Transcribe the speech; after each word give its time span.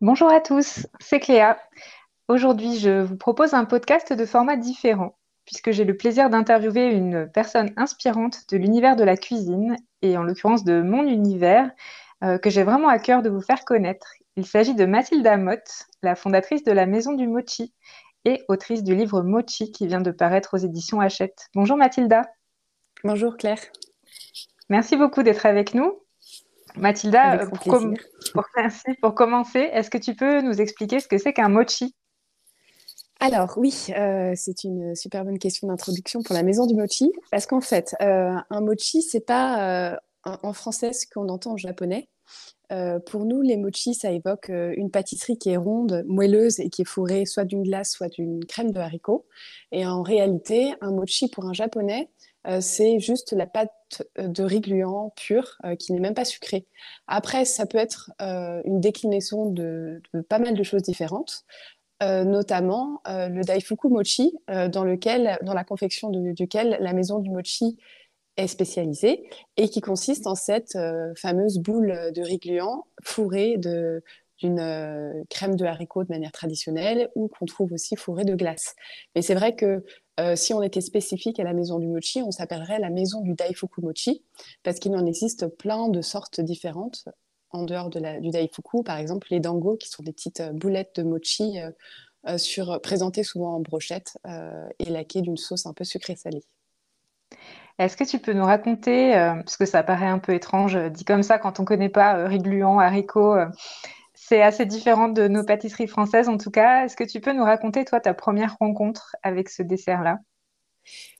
Bonjour 0.00 0.28
à 0.28 0.40
tous, 0.40 0.88
c'est 0.98 1.20
Cléa. 1.20 1.56
Aujourd'hui, 2.26 2.78
je 2.78 3.02
vous 3.02 3.16
propose 3.16 3.54
un 3.54 3.64
podcast 3.64 4.12
de 4.12 4.26
format 4.26 4.56
différent, 4.56 5.16
puisque 5.46 5.70
j'ai 5.70 5.84
le 5.84 5.96
plaisir 5.96 6.30
d'interviewer 6.30 6.90
une 6.90 7.30
personne 7.32 7.72
inspirante 7.76 8.40
de 8.50 8.56
l'univers 8.56 8.96
de 8.96 9.04
la 9.04 9.16
cuisine, 9.16 9.76
et 10.02 10.18
en 10.18 10.24
l'occurrence 10.24 10.64
de 10.64 10.82
mon 10.82 11.06
univers, 11.06 11.70
euh, 12.24 12.38
que 12.38 12.50
j'ai 12.50 12.64
vraiment 12.64 12.88
à 12.88 12.98
cœur 12.98 13.22
de 13.22 13.30
vous 13.30 13.40
faire 13.40 13.64
connaître. 13.64 14.08
Il 14.36 14.44
s'agit 14.44 14.74
de 14.74 14.84
Mathilda 14.84 15.36
Mott, 15.36 15.86
la 16.02 16.16
fondatrice 16.16 16.64
de 16.64 16.72
la 16.72 16.86
Maison 16.86 17.12
du 17.12 17.28
Mochi 17.28 17.72
et 18.24 18.42
autrice 18.48 18.82
du 18.82 18.96
livre 18.96 19.22
Mochi 19.22 19.70
qui 19.70 19.86
vient 19.86 20.00
de 20.00 20.10
paraître 20.10 20.54
aux 20.54 20.60
éditions 20.60 21.00
Hachette. 21.00 21.48
Bonjour 21.54 21.76
Mathilda. 21.76 22.22
Bonjour 23.04 23.36
Claire. 23.36 23.60
Merci 24.68 24.96
beaucoup 24.96 25.22
d'être 25.22 25.46
avec 25.46 25.72
nous. 25.72 26.03
Mathilda, 26.76 27.46
pour, 27.46 27.58
pour, 29.02 29.14
commencer, 29.14 29.60
est-ce 29.72 29.90
que 29.90 29.98
tu 29.98 30.14
peux 30.14 30.40
nous 30.40 30.60
expliquer 30.60 31.00
ce 31.00 31.08
que 31.08 31.18
c'est 31.18 31.32
qu'un 31.32 31.48
mochi? 31.48 31.94
Alors 33.20 33.54
oui, 33.56 33.86
euh, 33.96 34.32
c'est 34.34 34.64
une 34.64 34.94
super 34.94 35.24
bonne 35.24 35.38
question 35.38 35.68
d'introduction 35.68 36.22
pour 36.22 36.34
la 36.34 36.42
maison 36.42 36.66
du 36.66 36.74
mochi, 36.74 37.12
parce 37.30 37.46
qu'en 37.46 37.60
fait, 37.60 37.94
euh, 38.02 38.34
un 38.50 38.60
mochi, 38.60 39.02
c'est 39.02 39.24
pas 39.24 39.92
euh, 39.92 39.96
en 40.24 40.52
français 40.52 40.92
ce 40.92 41.06
qu'on 41.06 41.28
entend 41.28 41.52
en 41.52 41.56
japonais. 41.56 42.08
pour 43.06 43.24
nous, 43.24 43.40
les 43.40 43.56
mochi, 43.56 43.94
ça 43.94 44.10
évoque 44.10 44.48
une 44.48 44.90
pâtisserie 44.90 45.38
qui 45.38 45.50
est 45.50 45.56
ronde, 45.56 46.02
moelleuse 46.08 46.58
et 46.58 46.70
qui 46.70 46.82
est 46.82 46.86
fourrée 46.86 47.24
soit 47.24 47.44
d'une 47.44 47.62
glace, 47.62 47.92
soit 47.92 48.08
d'une 48.08 48.44
crème 48.46 48.72
de 48.72 48.80
haricot. 48.80 49.26
Et 49.70 49.86
en 49.86 50.02
réalité, 50.02 50.74
un 50.80 50.90
mochi 50.90 51.28
pour 51.28 51.44
un 51.44 51.52
japonais, 51.52 52.10
euh, 52.46 52.60
c'est 52.60 53.00
juste 53.00 53.32
la 53.32 53.46
pâte 53.46 53.72
euh, 54.18 54.28
de 54.28 54.42
riz 54.42 54.60
gluant 54.60 55.12
pure 55.16 55.58
euh, 55.64 55.76
qui 55.76 55.92
n'est 55.92 56.00
même 56.00 56.14
pas 56.14 56.24
sucrée. 56.24 56.66
Après, 57.06 57.44
ça 57.44 57.66
peut 57.66 57.78
être 57.78 58.10
une 58.20 58.80
déclinaison 58.80 59.50
de, 59.50 60.02
pas 60.28 60.38
mal 60.38 60.54
de 60.54 60.62
choses 60.62 60.82
différentes. 60.82 61.44
notamment 62.00 63.00
le 63.06 63.42
daifuku 63.42 63.88
mochi, 63.88 64.36
dans, 64.48 64.84
lequel, 64.84 65.38
dans 65.42 65.54
la 65.54 65.64
confection 65.64 66.10
duquel 66.10 66.76
la 66.80 66.92
maison 66.92 67.18
du 67.18 67.30
mochi 67.30 67.78
est 68.36 68.48
spécialisée 68.48 69.24
et 69.56 69.68
qui 69.68 69.80
consiste 69.80 70.26
en 70.26 70.34
cette 70.34 70.76
fameuse 71.16 71.58
boule 71.58 72.12
de 72.14 72.22
riz 72.22 72.38
gluant 72.38 72.86
fourrée 73.02 73.58
d'une 74.38 75.24
crème 75.30 75.56
de 75.56 75.64
haricot 75.64 76.04
de 76.04 76.08
manière 76.08 76.32
traditionnelle 76.32 77.08
ou 77.14 77.28
qu'on 77.28 77.46
trouve 77.46 77.72
aussi 77.72 77.96
fourrée 77.96 78.24
de 78.24 78.34
glace. 78.34 78.74
Mais 79.14 79.22
c'est 79.22 79.34
vrai 79.34 79.54
que 79.54 79.84
euh, 80.20 80.36
si 80.36 80.54
on 80.54 80.62
était 80.62 80.80
spécifique 80.80 81.40
à 81.40 81.44
la 81.44 81.52
maison 81.52 81.78
du 81.78 81.86
mochi, 81.86 82.22
on 82.22 82.30
s'appellerait 82.30 82.78
la 82.78 82.90
maison 82.90 83.20
du 83.20 83.34
daifuku 83.34 83.80
mochi, 83.80 84.22
parce 84.62 84.78
qu'il 84.78 84.94
en 84.94 85.04
existe 85.06 85.48
plein 85.48 85.88
de 85.88 86.02
sortes 86.02 86.40
différentes 86.40 87.08
en 87.50 87.64
dehors 87.64 87.90
de 87.90 87.98
la, 87.98 88.20
du 88.20 88.30
daifuku. 88.30 88.84
Par 88.84 88.98
exemple, 88.98 89.26
les 89.30 89.40
dango, 89.40 89.76
qui 89.76 89.88
sont 89.88 90.02
des 90.02 90.12
petites 90.12 90.40
euh, 90.40 90.52
boulettes 90.52 90.94
de 90.96 91.02
mochi 91.02 91.58
euh, 91.58 92.78
présentées 92.82 93.24
souvent 93.24 93.56
en 93.56 93.60
brochette 93.60 94.16
et 94.78 94.86
laquées 94.86 95.20
d'une 95.20 95.36
sauce 95.36 95.66
un 95.66 95.74
peu 95.74 95.84
sucrée-salée. 95.84 96.42
Est-ce 97.78 97.98
que 97.98 98.04
tu 98.04 98.18
peux 98.18 98.32
nous 98.32 98.46
raconter, 98.46 99.12
parce 99.12 99.58
que 99.58 99.66
ça 99.66 99.82
paraît 99.82 100.06
un 100.06 100.18
peu 100.18 100.32
étrange, 100.32 100.78
dit 100.90 101.04
comme 101.04 101.22
ça, 101.22 101.38
quand 101.38 101.58
on 101.60 101.64
ne 101.64 101.66
connaît 101.66 101.90
pas 101.90 102.26
riz 102.26 102.38
gluant, 102.38 102.78
haricot, 102.78 103.36
c'est 104.26 104.40
assez 104.40 104.64
différent 104.64 105.08
de 105.08 105.28
nos 105.28 105.44
pâtisseries 105.44 105.86
françaises 105.86 106.30
en 106.30 106.38
tout 106.38 106.50
cas. 106.50 106.86
Est-ce 106.86 106.96
que 106.96 107.04
tu 107.04 107.20
peux 107.20 107.34
nous 107.34 107.44
raconter, 107.44 107.84
toi, 107.84 108.00
ta 108.00 108.14
première 108.14 108.56
rencontre 108.58 109.14
avec 109.22 109.50
ce 109.50 109.62
dessert-là? 109.62 110.18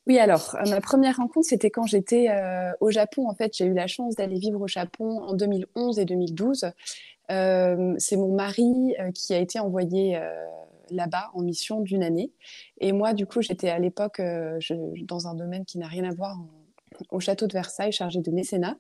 Oui, 0.06 0.19
alors, 0.19 0.56
euh, 0.56 0.70
ma 0.70 0.80
première 0.80 1.16
rencontre, 1.16 1.46
c'était 1.46 1.70
quand 1.70 1.86
j'étais 1.86 2.30
euh, 2.30 2.72
au 2.80 2.91
Japon. 2.91 3.28
En 3.28 3.34
fait, 3.34 3.55
j'ai 3.55 3.66
eu 3.66 3.74
la 3.74 3.86
chance 3.88 4.14
d'aller 4.14 4.38
vivre 4.38 4.61
au 4.62 4.69
Japon 4.69 5.20
en 5.22 5.34
2011 5.34 5.98
et 5.98 6.06
2012. 6.06 6.70
Euh, 7.30 7.94
c'est 7.98 8.16
mon 8.16 8.34
mari 8.34 8.94
qui 9.14 9.34
a 9.34 9.39
été 9.39 9.58
envoyé 9.58 10.18
là-bas 10.91 11.30
en 11.34 11.42
mission 11.42 11.80
d'une 11.80 12.02
année. 12.02 12.33
Et 12.80 12.92
moi, 12.92 13.12
du 13.12 13.27
coup, 13.27 13.42
j'étais 13.42 13.68
à 13.68 13.78
l'époque 13.78 14.22
dans 15.02 15.28
un 15.28 15.34
domaine 15.34 15.66
qui 15.66 15.77
n'a 15.77 15.89
rien 15.89 16.05
à 16.05 16.14
voir 16.14 16.39
en 16.39 16.54
au 17.10 17.20
château 17.20 17.46
de 17.46 17.52
Versailles 17.52 17.92
chargé 17.92 18.20
de 18.20 18.30
mécénat. 18.30 18.77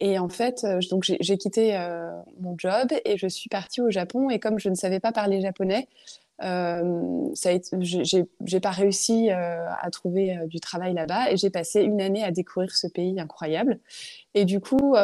Et 0.00 0.18
en 0.18 0.28
fait, 0.28 0.64
euh, 0.64 0.80
donc 0.90 1.04
j'ai 1.04 1.38
quitté 1.38 1.76
euh, 1.76 2.10
mon 2.40 2.54
job 2.56 2.88
et 3.04 3.16
je 3.16 3.26
suis 3.26 3.48
partie 3.48 3.80
au 3.80 3.90
Japon. 3.90 4.30
Et 4.30 4.38
comme 4.38 4.58
je 4.58 4.68
ne 4.68 4.74
savais 4.74 5.00
pas 5.00 5.12
parler 5.12 5.40
japonais, 5.40 5.88
euh, 6.44 7.32
j'ai 7.34 8.60
pas 8.60 8.70
réussi 8.70 9.30
euh, 9.30 9.68
à 9.80 9.90
trouver 9.90 10.38
du 10.46 10.60
travail 10.60 10.94
là-bas 10.94 11.32
et 11.32 11.36
j'ai 11.36 11.50
passé 11.50 11.82
une 11.82 12.00
année 12.00 12.22
à 12.22 12.30
découvrir 12.30 12.74
ce 12.76 12.86
pays 12.86 13.18
incroyable. 13.18 13.80
Et 14.34 14.44
du 14.44 14.60
coup, 14.60 14.94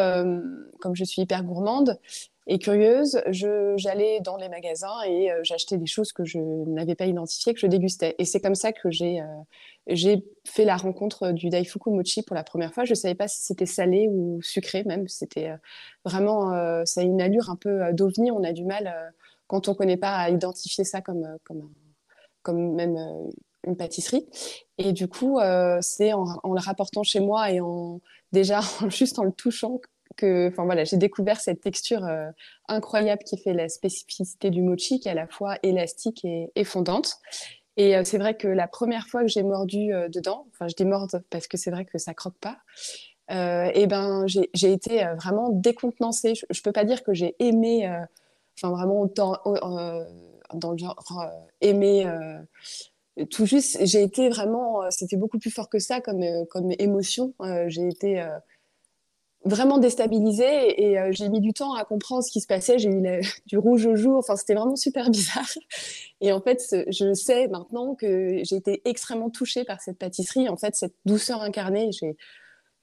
comme 0.81 0.94
je 0.94 1.04
suis 1.04 1.22
hyper 1.22 1.42
gourmande, 1.42 1.98
et 2.47 2.59
curieuse, 2.59 3.22
j'allais 3.31 4.21
dans 4.21 4.37
les 4.37 4.50
magasins 4.50 5.00
et 5.06 5.32
euh, 5.32 5.41
j'achetais 5.44 5.78
des 5.78 5.87
choses 5.87 6.12
que 6.12 6.27
je 6.27 6.38
n'avais 6.38 6.94
pas 6.94 7.06
identifiées, 7.06 7.55
que 7.55 7.60
je 7.60 7.66
dégustais. 7.66 8.15
Et 8.19 8.27
c'est 8.27 8.41
comme 8.41 8.55
ça 8.55 8.72
que 8.72 8.91
j'ai 8.91 9.22
euh, 9.22 10.16
fait 10.44 10.66
la 10.66 10.77
rencontre 10.77 11.33
du 11.33 11.49
Daifuku 11.49 11.91
Mochi 11.91 12.22
pour 12.22 12.37
la 12.37 12.44
première 12.44 12.75
fois. 12.75 12.84
Je 12.84 12.93
ne 12.93 12.97
savais 12.97 13.15
pas 13.15 13.28
si 13.28 13.43
c'était 13.44 13.65
salé 13.65 14.09
ou 14.10 14.43
sucré 14.43 14.84
même. 14.84 15.09
C'était 15.09 15.50
euh, 15.50 15.56
vraiment, 16.04 16.50
ça 16.84 17.00
a 17.00 17.04
une 17.04 17.22
allure 17.22 17.49
un 17.49 17.56
peu 17.56 17.93
d'ovni. 17.94 18.31
On 18.31 18.44
a 18.44 18.53
du 18.53 18.65
mal, 18.65 18.93
quand 19.47 19.69
on 19.69 19.71
ne 19.71 19.77
connaît 19.77 19.97
pas, 19.97 20.15
à 20.15 20.28
identifier 20.28 20.84
ça 20.84 21.00
comme 21.00 21.38
même 22.75 22.99
une 23.66 23.77
pâtisserie. 23.77 24.27
Et 24.77 24.93
du 24.93 25.09
coup, 25.09 25.41
c'est 25.81 26.12
en, 26.12 26.27
en, 26.43 26.53
le 26.53 26.60
rapportant 26.60 27.03
chez 27.04 27.21
moi 27.21 27.50
et 27.50 27.60
en 27.60 28.00
déjà 28.33 28.60
juste 28.91 29.19
en 29.19 29.25
le 29.25 29.33
touchant 29.33 29.81
enfin 30.23 30.65
voilà, 30.65 30.85
j'ai 30.85 30.97
découvert 30.97 31.41
cette 31.41 31.61
texture 31.61 32.05
euh, 32.05 32.31
incroyable 32.69 33.23
qui 33.25 33.39
fait 33.39 33.53
la 33.53 33.69
spécificité 33.69 34.51
du 34.51 34.63
mochi, 34.63 35.01
qui 35.01 35.09
est 35.09 35.13
à 35.13 35.15
la 35.15 35.27
fois 35.27 35.59
élastique 35.63 36.25
et, 36.25 36.65
fondante. 36.65 37.17
Et 37.77 37.97
euh, 37.97 38.03
c'est 38.05 38.19
vrai 38.19 38.37
que 38.37 38.49
la 38.49 38.69
première 38.69 39.07
fois 39.09 39.23
que 39.23 39.29
j'ai 39.29 39.43
mordu 39.43 39.93
euh, 39.93 40.09
dedans, 40.09 40.47
enfin 40.53 40.69
je 40.69 40.75
dis 40.75 40.85
morde 40.85 41.25
parce 41.31 41.47
que 41.49 41.57
c'est 41.57 41.71
vrai 41.71 41.85
que 41.85 41.99
ça 41.99 42.15
croque 42.15 42.39
pas, 42.39 42.59
et 43.31 43.87
ben 43.87 44.27
j'ai 44.27 44.73
été 44.73 45.03
vraiment 45.17 45.49
décontenancée. 45.49 46.35
Je, 46.35 46.45
ne 46.51 46.63
peux 46.63 46.73
pas 46.73 46.85
dire 46.85 47.03
que 47.03 47.15
j'ai 47.15 47.35
aimé, 47.39 47.91
enfin 48.59 48.71
vraiment 48.71 49.07
dans, 49.07 49.39
dans 50.53 50.73
le 50.73 50.79
genre 50.79 51.31
aimé 51.63 52.07
tout 53.31 53.47
juste, 53.47 53.79
j'ai 53.81 54.03
été 54.03 54.29
vraiment, 54.29 54.91
c'était 54.91 55.17
beaucoup 55.17 55.39
plus 55.39 55.51
fort 55.51 55.71
que 55.71 55.79
ça 55.79 56.03
comme, 56.03 56.23
comme 56.51 56.71
émotion. 56.79 57.33
j'ai 57.69 57.89
été 57.89 58.23
vraiment 59.44 59.78
déstabilisée 59.78 60.82
et 60.82 60.99
euh, 60.99 61.09
j'ai 61.12 61.28
mis 61.28 61.41
du 61.41 61.53
temps 61.53 61.75
à 61.75 61.84
comprendre 61.84 62.22
ce 62.22 62.31
qui 62.31 62.41
se 62.41 62.47
passait. 62.47 62.78
J'ai 62.78 62.91
eu 62.91 63.03
du 63.47 63.59
rouge 63.59 63.87
au 63.87 63.97
jour. 63.97 64.19
Enfin, 64.19 64.37
c'était 64.37 64.55
vraiment 64.55 64.77
super 64.77 65.10
bizarre. 65.10 65.49
Et 66.21 66.32
en 66.32 66.41
fait, 66.41 66.62
je 66.88 67.12
sais 67.12 67.49
maintenant 67.49 67.94
que 67.94 68.41
j'ai 68.44 68.56
été 68.56 68.81
extrêmement 68.84 69.31
touchée 69.31 69.65
par 69.65 69.81
cette 69.81 69.99
pâtisserie. 69.99 70.49
En 70.49 70.56
fait, 70.56 70.75
cette 70.75 70.94
douceur 71.04 71.43
incarnée, 71.43 71.91
j'ai 71.93 72.16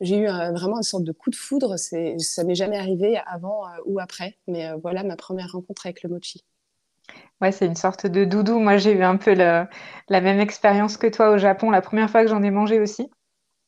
j'ai 0.01 0.17
eu 0.17 0.27
vraiment 0.27 0.77
une 0.77 0.83
sorte 0.83 1.03
de 1.03 1.11
coup 1.11 1.29
de 1.29 1.35
foudre. 1.35 1.77
C'est, 1.77 2.17
ça 2.17 2.43
m'est 2.43 2.55
jamais 2.55 2.77
arrivé 2.77 3.21
avant 3.27 3.67
euh, 3.67 3.77
ou 3.85 3.99
après. 3.99 4.37
Mais 4.47 4.67
euh, 4.67 4.77
voilà 4.81 5.03
ma 5.03 5.15
première 5.15 5.51
rencontre 5.51 5.85
avec 5.85 6.03
le 6.03 6.09
mochi. 6.09 6.43
Ouais, 7.39 7.51
c'est 7.51 7.67
une 7.67 7.75
sorte 7.75 8.07
de 8.07 8.25
doudou. 8.25 8.59
Moi, 8.59 8.77
j'ai 8.77 8.93
eu 8.93 9.03
un 9.03 9.17
peu 9.17 9.33
la 9.33 9.67
même 10.09 10.39
expérience 10.39 10.97
que 10.97 11.07
toi 11.07 11.31
au 11.31 11.37
Japon, 11.37 11.69
la 11.69 11.81
première 11.81 12.09
fois 12.09 12.23
que 12.23 12.29
j'en 12.29 12.41
ai 12.43 12.51
mangé 12.51 12.79
aussi. 12.79 13.09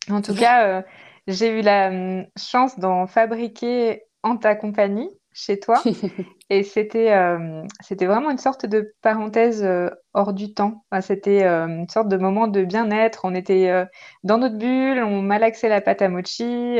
En 0.09 0.21
tout 0.21 0.35
cas, 0.35 0.83
j'ai 1.28 1.59
eu 1.59 1.61
la 1.61 1.89
hum, 1.89 2.25
chance 2.38 2.79
d'en 2.79 3.07
fabriquer 3.07 4.03
en 4.23 4.38
ta 4.38 4.56
compagnie, 4.56 5.09
chez 5.34 5.59
toi. 5.59 5.81
et 6.50 6.63
c'était 6.63 7.11
euh, 7.11 7.63
c'était 7.81 8.06
vraiment 8.06 8.29
une 8.29 8.38
sorte 8.38 8.66
de 8.66 8.94
parenthèse 9.01 9.63
euh, 9.63 9.89
hors 10.13 10.33
du 10.33 10.53
temps. 10.53 10.85
c'était 11.01 11.44
euh, 11.44 11.67
une 11.67 11.89
sorte 11.89 12.07
de 12.07 12.17
moment 12.17 12.47
de 12.47 12.63
bien-être. 12.63 13.22
On 13.25 13.35
était 13.35 13.85
dans 14.23 14.38
notre 14.38 14.57
bulle, 14.57 15.03
on 15.03 15.22
malaxait 15.22 15.69
la 15.69 15.81
pâte 15.81 16.01
à 16.01 16.09
mochi, 16.09 16.78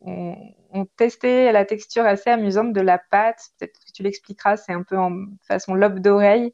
on, 0.00 0.34
on, 0.72 0.86
testait 0.96 1.52
la 1.52 1.64
texture 1.64 2.04
assez 2.04 2.30
amusante 2.30 2.72
de 2.72 2.80
la 2.80 2.98
pâte. 2.98 3.40
Peut-être 3.58 3.78
que 3.78 3.92
tu 3.92 4.02
l'expliqueras, 4.02 4.56
c'est 4.56 4.72
un 4.72 4.82
peu 4.82 4.98
en 4.98 5.12
façon 5.46 5.74
lobe 5.74 6.00
d'oreille. 6.00 6.52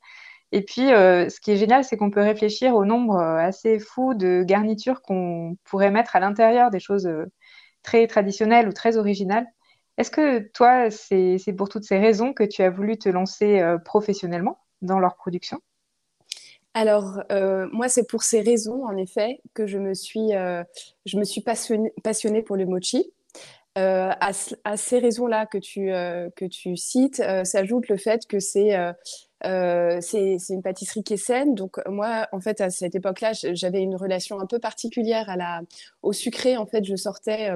Et 0.53 0.63
puis, 0.63 0.93
euh, 0.93 1.29
ce 1.29 1.41
qui 1.41 1.51
est 1.53 1.57
génial, 1.57 1.85
c'est 1.85 1.97
qu'on 1.97 2.11
peut 2.11 2.23
réfléchir 2.23 2.75
au 2.75 2.85
nombre 2.85 3.17
euh, 3.17 3.37
assez 3.37 3.79
fou 3.79 4.15
de 4.15 4.45
garnitures 4.45 5.03
qu'on 5.03 5.57
pourrait 5.65 5.91
mettre 5.91 6.15
à 6.15 6.21
l'intérieur 6.21 6.71
des 6.71 6.81
choses 6.81 7.07
euh, 7.07 7.27
très 7.83 8.07
traditionnelles 8.07 8.69
ou 8.69 8.73
très 8.73 8.97
originales. 8.97 9.47
Est-ce 9.99 10.11
que 10.11 10.39
toi, 10.39 10.91
c'est 10.91 11.39
pour 11.57 11.69
toutes 11.69 11.85
ces 11.85 11.99
raisons 11.99 12.33
que 12.35 12.45
tu 12.45 12.63
as 12.63 12.71
voulu 12.71 12.99
te 12.99 13.09
lancer 13.09 13.65
professionnellement 13.83 14.59
dans 14.83 14.99
leur 14.99 15.17
production? 15.17 15.59
Alors, 16.75 17.23
moi, 17.73 17.89
c'est 17.89 18.07
pour 18.07 18.23
ces 18.23 18.43
raisons, 18.43 18.85
en 18.85 18.95
effet, 18.99 19.41
que 19.55 19.67
je 19.67 19.79
me 19.79 19.95
suis, 19.95 20.33
je 20.33 21.17
me 21.17 21.25
suis 21.25 21.41
passionnée, 21.41 21.95
passionnée 22.05 22.43
pour 22.43 22.57
le 22.57 22.67
mochi. 22.67 23.11
à, 23.75 24.33
ces 24.33 24.99
raisons-là 24.99 25.47
que, 25.47 25.57
tu 25.57 25.87
que 25.87 26.45
tu 26.45 26.77
cites, 26.77 27.23
s'ajoute 27.45 27.89
le 27.89 27.97
fait 27.97 28.27
que 28.27 28.39
c'est 28.39 28.77
euh, 29.47 29.99
c'est 30.01 30.37
une 30.51 30.63
pâtisserie 30.63 31.03
qui 31.03 31.15
est 31.15 31.17
saine. 31.17 31.55
Donc 31.55 31.79
moi, 31.87 32.29
en 32.33 32.41
fait, 32.41 32.61
à 32.61 32.71
cette 32.71 32.95
époque-là, 32.95 33.33
j'avais 33.33 33.81
une 33.81 33.97
relation 33.97 34.41
un 34.41 34.47
peu 34.47 34.59
particulière 34.59 35.35
au 36.03 36.13
sucré. 36.13 36.57
En 36.57 36.67
fait, 36.67 36.85
je 36.85 36.97
sortais 36.97 37.53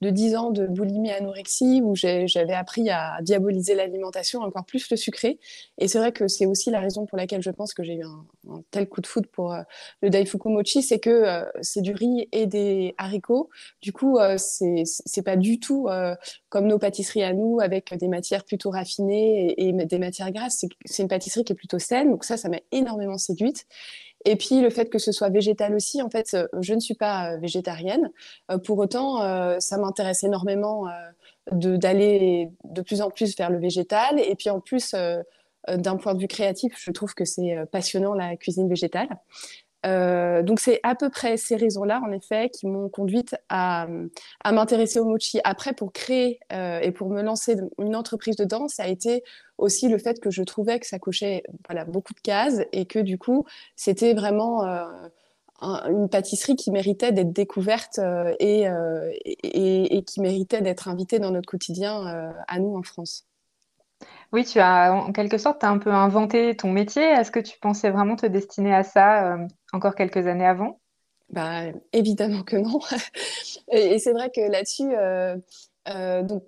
de 0.00 0.10
10 0.10 0.36
ans 0.36 0.50
de 0.50 0.66
boulimie 0.66 1.10
anorexie 1.10 1.80
où 1.82 1.94
j'avais 1.94 2.54
appris 2.54 2.88
à 2.90 3.18
diaboliser 3.22 3.74
l'alimentation, 3.74 4.40
encore 4.40 4.64
plus 4.64 4.88
le 4.90 4.96
sucré. 4.96 5.38
Et 5.78 5.88
c'est 5.88 5.98
vrai 5.98 6.12
que 6.12 6.26
c'est 6.28 6.46
aussi 6.46 6.70
la 6.70 6.80
raison 6.80 7.06
pour 7.06 7.18
laquelle 7.18 7.42
je 7.42 7.50
pense 7.50 7.74
que 7.74 7.82
j'ai 7.82 7.96
eu 7.96 8.04
un, 8.04 8.62
tel 8.70 8.88
coup 8.88 9.00
de 9.00 9.06
foudre 9.06 9.28
pour 9.30 9.52
euh, 9.52 9.62
le 10.02 10.10
Daifuku 10.10 10.48
Mochi, 10.48 10.82
c'est 10.82 10.98
que 10.98 11.10
euh, 11.10 11.44
c'est 11.60 11.82
du 11.82 11.92
riz 11.92 12.28
et 12.32 12.46
des 12.46 12.94
haricots. 12.98 13.50
Du 13.82 13.92
coup, 13.92 14.18
euh, 14.18 14.36
c'est 14.38 15.22
pas 15.22 15.36
du 15.36 15.60
tout 15.60 15.88
comme 16.48 16.66
nos 16.66 16.78
pâtisseries 16.78 17.22
à 17.22 17.32
nous 17.32 17.60
avec 17.60 17.94
des 17.96 18.08
matières 18.08 18.44
plutôt 18.44 18.70
raffinées 18.70 19.52
et, 19.52 19.68
et 19.68 19.72
des 19.72 19.98
matières 19.98 20.30
grasses. 20.32 20.64
C'est 20.84 21.02
une 21.02 21.08
pâtisserie 21.08 21.44
qui 21.44 21.52
est 21.52 21.56
plutôt 21.56 21.78
saine. 21.78 22.10
Donc 22.10 22.24
ça, 22.24 22.36
ça 22.36 22.48
m'a 22.48 22.60
énormément 22.72 23.18
séduite. 23.18 23.66
Et 24.24 24.36
puis 24.36 24.60
le 24.60 24.70
fait 24.70 24.90
que 24.90 24.98
ce 24.98 25.12
soit 25.12 25.30
végétal 25.30 25.74
aussi, 25.74 26.02
en 26.02 26.10
fait, 26.10 26.34
euh, 26.34 26.46
je 26.60 26.74
ne 26.74 26.80
suis 26.80 26.94
pas 26.94 27.32
euh, 27.32 27.36
végétarienne. 27.38 28.10
Euh, 28.50 28.58
pour 28.58 28.78
autant, 28.78 29.20
ça 29.60 29.78
m'intéresse 29.78 30.24
énormément 30.24 30.86
d'aller 31.52 32.50
de, 32.64 32.82
plus 32.82 33.00
en 33.00 33.10
plus 33.10 33.36
vers 33.36 33.50
le 33.50 33.58
végétal. 33.58 34.20
Et 34.20 34.34
puis 34.34 34.50
en 34.50 34.60
plus, 34.60 34.94
d'un 35.68 35.96
point 35.96 36.14
de 36.14 36.20
vue 36.20 36.28
créatif, 36.28 36.74
je 36.76 36.90
trouve 36.90 37.14
que 37.14 37.24
c'est 37.24 37.56
passionnant 37.72 38.14
la 38.14 38.36
cuisine 38.36 38.68
végétale. 38.68 39.08
Euh, 39.86 40.42
donc 40.42 40.60
c'est 40.60 40.80
à 40.82 40.94
peu 40.94 41.08
près 41.10 41.36
ces 41.36 41.56
raisons-là, 41.56 42.00
en 42.04 42.12
effet, 42.12 42.50
qui 42.50 42.66
m'ont 42.66 42.88
conduite 42.88 43.34
à, 43.48 43.86
m'intéresser 44.44 45.00
au 45.00 45.04
mochi. 45.04 45.40
Après, 45.44 45.72
pour 45.72 45.92
créer 45.92 46.40
euh, 46.52 46.80
et 46.80 46.92
pour 46.92 47.08
me 47.10 47.22
lancer 47.22 47.56
une 47.78 47.96
entreprise 47.96 48.36
dedans, 48.36 48.68
ça 48.68 48.84
a 48.84 48.88
été 48.88 49.22
aussi 49.58 49.88
le 49.88 49.98
fait 49.98 50.20
que 50.20 50.30
je 50.30 50.42
trouvais 50.42 50.80
que 50.80 50.86
ça 50.86 50.98
cochait 50.98 51.42
beaucoup 51.88 52.14
de 52.14 52.20
cases 52.20 52.60
et 52.72 52.86
que 52.86 52.98
du 52.98 53.18
coup, 53.18 53.44
c'était 53.76 54.14
vraiment 54.14 54.64
euh, 54.64 54.84
une 55.62 56.08
pâtisserie 56.08 56.56
qui 56.56 56.70
méritait 56.70 57.12
d'être 57.12 57.32
découverte 57.32 58.00
et, 58.38 58.66
qui 60.06 60.20
méritait 60.20 60.62
d'être 60.62 60.88
invitée 60.88 61.18
dans 61.18 61.30
notre 61.30 61.48
quotidien 61.48 62.32
à 62.48 62.58
nous 62.58 62.74
en 62.76 62.82
France. 62.82 63.26
Oui, 64.32 64.44
tu 64.44 64.60
as 64.60 64.94
en 64.94 65.12
quelque 65.12 65.36
sorte, 65.36 65.62
as 65.64 65.68
un 65.68 65.76
peu 65.76 65.92
inventé 65.92 66.56
ton 66.56 66.70
métier. 66.70 67.02
Est-ce 67.02 67.30
que 67.30 67.40
tu 67.40 67.58
pensais 67.58 67.90
vraiment 67.90 68.16
te 68.16 68.24
destiner 68.24 68.74
à 68.74 68.84
ça 68.84 69.36
encore 69.72 69.94
quelques 69.94 70.26
années 70.26 70.46
avant? 70.46 70.80
Bah, 71.30 71.62
évidemment 71.92 72.42
que 72.42 72.56
non. 72.56 72.80
et, 73.72 73.98
c'est 73.98 74.12
vrai 74.12 74.30
que 74.30 74.40
là-dessus, 74.40 74.94
euh, 74.96 75.36
euh, 75.88 76.22
donc 76.22 76.42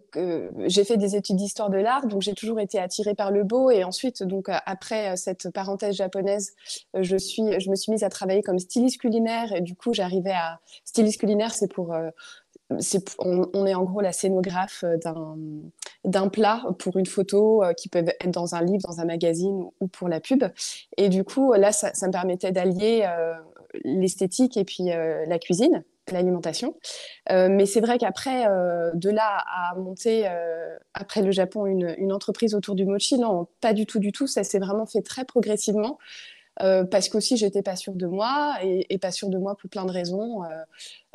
j'ai 0.66 0.84
fait 0.84 0.96
des 0.96 1.14
études 1.14 1.36
d'histoire 1.36 1.70
de 1.70 1.78
l'art, 1.78 2.06
donc 2.06 2.22
j'ai 2.22 2.34
toujours 2.34 2.58
été 2.58 2.78
attirée 2.80 3.14
par 3.14 3.30
le 3.30 3.44
beau. 3.44 3.70
Et 3.70 3.84
ensuite, 3.84 4.24
donc 4.24 4.46
après 4.48 5.16
cette 5.16 5.50
parenthèse 5.50 5.94
japonaise, 5.94 6.54
je 6.98 7.16
suis, 7.16 7.60
je 7.60 7.70
me 7.70 7.76
suis 7.76 7.92
mise 7.92 8.02
à 8.02 8.08
travailler 8.08 8.42
comme 8.42 8.58
styliste 8.58 9.00
culinaire. 9.00 9.52
Et 9.52 9.60
du 9.60 9.76
coup, 9.76 9.94
j'arrivais 9.94 10.32
à 10.32 10.60
styliste 10.84 11.20
culinaire, 11.20 11.54
c'est 11.54 11.72
pour 11.72 11.94
on, 13.18 13.66
est 13.66 13.74
en 13.74 13.84
gros 13.84 14.00
la 14.00 14.12
scénographe 14.12 14.84
euh, 14.84 14.96
d'un 16.04 16.28
plat 16.28 16.64
pour 16.78 16.96
une 16.96 17.06
photo 17.06 17.62
euh, 17.62 17.72
qui 17.72 17.88
peut 17.88 17.98
être 17.98 18.30
dans 18.30 18.54
un 18.54 18.62
livre, 18.62 18.82
dans 18.86 19.00
un 19.00 19.04
magazine 19.04 19.64
ou, 19.80 19.86
pour 19.88 20.08
la 20.08 20.20
pub. 20.20 20.44
Et 20.96 21.08
du 21.08 21.24
coup, 21.24 21.52
là, 21.52 21.72
ça, 21.72 21.92
me 22.06 22.12
permettait 22.12 22.52
d'allier 22.52 23.04
euh, 23.06 23.34
l'esthétique 23.84 24.56
et 24.56 24.64
puis 24.64 24.84
la 24.84 25.38
cuisine, 25.38 25.82
l'alimentation. 26.10 26.74
mais 27.30 27.64
c'est 27.64 27.80
vrai 27.80 27.96
qu'après, 27.96 28.44
de 28.92 29.08
là 29.08 29.42
à 29.46 29.74
monter, 29.76 30.28
après 30.92 31.22
le 31.22 31.30
Japon, 31.30 31.64
une, 31.64 31.94
une, 31.96 32.12
entreprise 32.12 32.54
autour 32.54 32.74
du 32.74 32.84
mochi, 32.84 33.18
non, 33.18 33.46
pas 33.62 33.72
du 33.72 33.86
tout, 33.86 33.98
du 33.98 34.12
tout. 34.12 34.26
Ça 34.26 34.44
s'est 34.44 34.58
vraiment 34.58 34.84
fait 34.84 35.00
très 35.00 35.24
progressivement. 35.24 35.98
Euh, 36.60 36.84
parce 36.84 37.08
qu'aussi 37.08 37.36
j'étais 37.38 37.62
pas 37.62 37.76
sûre 37.76 37.94
de 37.94 38.06
moi 38.06 38.56
et, 38.62 38.98
pas 38.98 39.10
sûre 39.10 39.30
de 39.30 39.38
moi 39.38 39.56
pour 39.56 39.70
plein 39.70 39.86
de 39.86 39.90
raisons, 39.90 40.44
euh, 40.44 40.48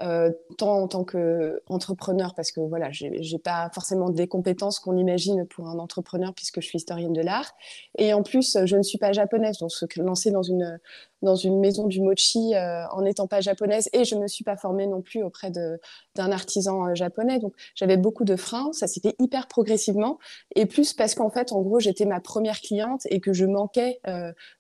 euh, 0.02 0.32
tant 0.58 0.82
en 0.82 0.88
tant 0.88 1.04
qu'entrepreneur 1.04 2.34
parce 2.34 2.52
que 2.52 2.60
voilà, 2.60 2.90
j'ai 2.92 3.38
pas 3.38 3.70
forcément 3.74 4.10
des 4.10 4.28
compétences 4.28 4.80
qu'on 4.80 4.98
imagine 4.98 5.46
pour 5.46 5.68
un 5.68 5.78
entrepreneur 5.78 6.34
puisque 6.34 6.60
je 6.60 6.68
suis 6.68 6.78
historienne 6.78 7.14
de 7.14 7.22
l'art, 7.22 7.54
et 8.00 8.14
en 8.14 8.24
plus 8.24 8.58
je 8.66 8.76
ne 8.76 8.82
suis 8.82 8.98
pas 8.98 9.14
japonaise, 9.14 9.60
donc 9.60 9.72
se 9.72 9.86
lancer 10.02 10.32
dans 10.32 10.44
une 10.44 10.80
dans 11.22 11.36
une 11.36 11.60
maison 11.60 11.88
du 11.88 12.02
mochi 12.02 12.54
en 12.92 13.02
n'étant 13.02 13.28
pas 13.28 13.42
japonaise 13.42 13.90
et 13.94 14.06
je 14.06 14.16
me 14.16 14.28
suis 14.28 14.44
pas 14.44 14.56
formée 14.56 14.88
non 14.88 15.02
plus 15.02 15.24
auprès 15.24 15.52
d'un 15.52 16.32
artisan 16.32 16.94
japonais, 16.96 17.40
donc 17.40 17.54
j'avais 17.76 17.98
beaucoup 17.98 18.24
de 18.24 18.36
freins, 18.36 18.72
ça 18.72 18.88
s'est 18.88 19.02
fait 19.02 19.16
hyper 19.20 19.48
progressivement 19.48 20.20
et 20.56 20.66
plus 20.66 20.94
parce 20.94 21.16
qu'en 21.16 21.30
fait 21.30 21.52
en 21.52 21.62
gros 21.62 21.80
j'étais 21.80 22.06
ma 22.06 22.20
première 22.20 22.62
cliente 22.62 23.02
et 23.10 23.20
que 23.20 23.34
je 23.34 23.46
manquais 23.46 24.00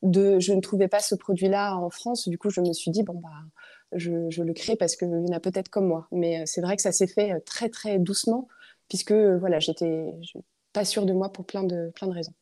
de, 0.01 0.39
je 0.39 0.53
ne 0.53 0.61
trouvais 0.61 0.87
pas 0.87 0.99
ce 0.99 1.15
produit-là 1.15 1.75
en 1.75 1.89
France. 1.89 2.27
Du 2.27 2.37
coup, 2.37 2.49
je 2.49 2.61
me 2.61 2.73
suis 2.73 2.91
dit, 2.91 3.03
bon, 3.03 3.15
bah, 3.15 3.29
je, 3.93 4.41
le 4.41 4.53
crée 4.53 4.75
parce 4.75 4.95
qu'il 4.95 5.09
y 5.09 5.31
en 5.31 5.35
a 5.35 5.39
peut-être 5.39 5.69
comme 5.69 5.87
moi. 5.87 6.07
Mais 6.11 6.41
euh, 6.41 6.43
c'est 6.45 6.61
vrai 6.61 6.75
que 6.75 6.81
ça 6.81 6.91
s'est 6.91 7.07
fait 7.07 7.33
euh, 7.33 7.39
très, 7.45 7.69
très 7.69 7.99
doucement, 7.99 8.47
puisque 8.89 9.11
euh, 9.11 9.37
voilà, 9.37 9.59
j'étais 9.59 10.13
pas 10.73 10.85
sûre 10.85 11.05
de 11.05 11.13
moi 11.13 11.31
pour 11.31 11.45
plein 11.45 11.63
de, 11.63 11.91
plein 11.95 12.07
de 12.07 12.13
raisons. 12.13 12.33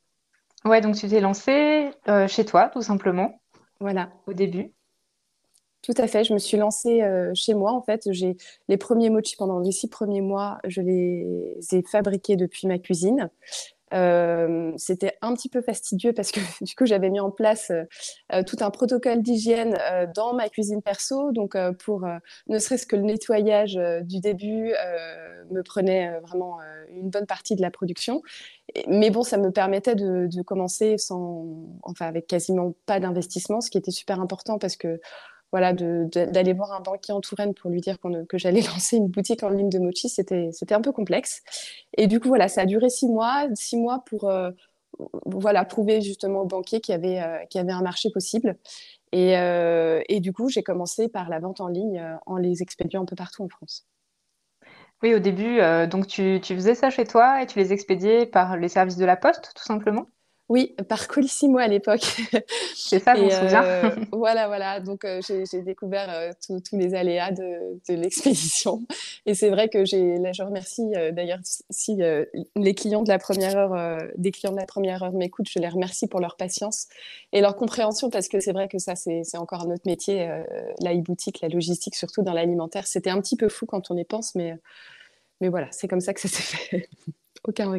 Ouais, 0.64 0.82
donc 0.82 0.96
tu 0.96 1.08
t'es 1.08 1.20
lancée 1.20 1.92
chez 2.28 2.44
toi, 2.44 2.70
tout 2.70 2.82
simplement. 2.82 3.40
Voilà. 3.80 4.12
Au 4.28 4.34
début. 4.34 4.72
Tout 5.82 5.94
à 5.98 6.08
fait. 6.08 6.24
Je 6.24 6.34
me 6.34 6.40
suis 6.40 6.58
lancée 6.58 7.04
chez 7.36 7.54
moi. 7.54 7.72
En 7.72 7.82
fait, 7.82 8.12
j'ai 8.12 8.36
les 8.68 8.78
premiers 8.78 9.10
mochis 9.10 9.36
pendant 9.36 9.60
les 9.60 9.72
six 9.72 9.88
premiers 9.88 10.22
mois, 10.22 10.58
je 10.66 10.82
les 10.82 11.58
ai 11.72 11.84
fabriqués 11.84 12.36
depuis 12.36 12.68
ma 12.68 12.80
cuisine. 12.80 13.30
Euh, 13.94 14.74
c'était 14.78 15.16
un 15.22 15.34
petit 15.36 15.50
peu 15.50 15.62
fastidieux 15.62 16.12
parce 16.12 16.32
que 16.32 16.40
du 16.64 16.76
coup 16.76 16.86
j'avais 16.86 17.10
mis 17.10 17.20
en 17.20 17.30
place 17.32 17.72
euh, 18.34 18.44
tout 18.44 18.58
un 18.62 18.72
protocole 18.72 19.22
d'hygiène 19.22 19.78
euh, 19.92 20.08
dans 20.14 20.34
ma 20.34 20.50
cuisine 20.50 20.82
perso. 20.82 21.32
Donc 21.32 21.58
pour 21.84 22.06
ne 22.48 22.60
serait-ce 22.60 22.88
que 22.88 22.96
le 22.96 23.04
nettoyage 23.04 23.80
du 24.04 24.20
début 24.20 24.74
me 25.52 25.62
prenait 25.62 26.20
vraiment 26.22 26.58
une 26.90 27.10
bonne 27.10 27.26
partie 27.26 27.56
de 27.56 27.62
la 27.62 27.72
production. 27.72 28.22
Mais 28.88 29.10
bon, 29.10 29.24
ça 29.24 29.38
me 29.38 29.52
permettait 29.52 29.96
de, 29.96 30.28
de 30.28 30.42
commencer 30.42 30.98
sans, 30.98 31.46
enfin 31.84 32.08
avec 32.08 32.28
quasiment 32.28 32.74
pas 32.86 33.00
d'investissement, 33.00 33.62
ce 33.62 33.70
qui 33.70 33.78
était 33.78 33.92
super 33.92 34.20
important 34.20 34.58
parce 34.58 34.76
que 34.76 35.00
voilà, 35.56 35.72
d'aller 35.72 36.52
voir 36.52 36.74
un 36.74 36.82
banquier 36.82 37.14
en 37.14 37.22
Touraine 37.22 37.54
pour 37.54 37.70
lui 37.70 37.80
dire 37.80 37.96
que 38.28 38.38
j'allais 38.38 38.60
lancer 38.76 38.98
une 38.98 39.08
boutique 39.08 39.42
en 39.42 39.48
ligne 39.48 39.70
de 39.70 39.80
mochi, 39.80 40.10
c'était 40.10 40.52
un 40.72 40.82
peu 40.82 40.92
complexe. 40.92 41.44
Et 41.96 42.08
du 42.08 42.20
coup, 42.20 42.28
voilà, 42.28 42.50
ça 42.50 42.64
a 42.64 42.66
duré 42.66 42.90
six 42.90 43.08
mois, 43.08 43.48
six 43.54 43.78
mois 43.78 44.04
pour 44.06 44.30
euh, 44.30 44.52
voilà, 45.26 45.64
prouver 45.64 46.02
justement 46.02 46.42
au 46.42 46.46
banquier 46.46 46.82
qu'il 46.82 46.92
y, 46.92 46.96
avait, 46.98 47.22
euh, 47.22 47.38
y 47.54 47.58
avait 47.58 47.72
un 47.72 47.82
marché 47.82 48.10
possible. 48.10 48.58
Et, 49.14 49.38
euh, 49.38 50.02
et 50.10 50.20
du 50.20 50.34
coup, 50.34 50.50
j'ai 50.50 50.62
commencé 50.62 51.08
par 51.08 51.30
la 51.30 51.40
vente 51.40 51.62
en 51.62 51.70
ligne 51.70 52.04
en 52.26 52.36
les 52.36 52.62
expédiant 52.62 53.04
un 53.04 53.06
peu 53.06 53.16
partout 53.16 53.42
en 53.42 53.48
France. 53.48 53.88
Oui, 55.04 55.16
au 55.16 55.20
début, 55.20 55.60
donc 55.88 56.08
tu, 56.08 56.42
tu, 56.44 56.54
faisais 56.54 56.76
ça 56.76 56.90
chez 56.90 57.06
toi 57.06 57.42
et 57.42 57.46
tu 57.46 57.60
les 57.60 57.72
expédiais 57.72 58.26
par 58.26 58.58
les 58.58 58.68
services 58.68 58.98
de 58.98 59.06
la 59.06 59.16
poste, 59.16 59.54
tout 59.56 59.64
simplement? 59.64 60.08
Oui, 60.48 60.76
par 60.88 61.08
Colissimo 61.08 61.58
à 61.58 61.68
l'époque. 61.68 62.06
C'est 62.76 63.00
ça, 63.00 63.16
souviens. 63.16 63.64
Euh, 63.64 63.96
voilà, 64.12 64.46
voilà. 64.46 64.80
Donc, 64.80 65.04
euh, 65.04 65.20
j'ai 65.28 65.62
découvert 65.64 66.08
euh, 66.10 66.32
tous 66.40 66.78
les 66.78 66.94
aléas 66.94 67.32
de, 67.32 67.80
l'expédition. 67.90 68.84
Et 69.26 69.34
c'est 69.34 69.50
vrai 69.50 69.70
que 69.70 69.86
j'ai, 69.86 70.18
là, 70.18 70.34
je 70.34 70.44
remercie 70.44 70.92
d'ailleurs 71.14 71.40
si 71.72 71.98
les 72.56 72.76
clients 72.76 73.02
de 73.02 73.10
la 73.10 73.18
première 73.18 73.58
heure, 73.58 74.02
des 74.18 74.32
clients 74.32 74.52
de 74.52 74.60
la 74.60 74.68
première 74.68 75.02
heure 75.02 75.14
m'écoutent, 75.14 75.50
je 75.50 75.60
les 75.60 75.68
remercie 75.68 76.08
pour 76.08 76.20
leur 76.20 76.36
patience 76.36 76.88
et 77.34 77.42
leur 77.42 77.56
compréhension 77.56 78.10
parce 78.12 78.28
que 78.28 78.40
c'est 78.40 78.52
vrai 78.52 78.68
que 78.68 78.78
ça, 78.78 78.96
c'est 78.96 79.38
encore 79.38 79.64
un 79.64 79.72
autre 79.72 79.84
métier, 79.86 80.30
la 80.82 80.94
e-boutique, 80.94 81.42
la 81.42 81.50
logistique, 81.50 81.96
surtout 81.96 82.22
dans 82.22 82.34
l'alimentaire. 82.34 82.86
C'était 82.86 83.10
un 83.10 83.20
petit 83.20 83.36
peu 83.36 83.50
fou 83.50 83.66
quand 83.66 83.90
on 83.90 83.98
y 83.98 84.04
pense, 84.04 84.36
mais, 84.36 84.54
mais 85.42 85.50
voilà, 85.50 85.68
c'est 85.72 85.88
comme 85.88 86.02
ça 86.02 86.14
que 86.14 86.22
ça 86.22 86.28
s'est 86.28 86.44
fait. 86.44 86.90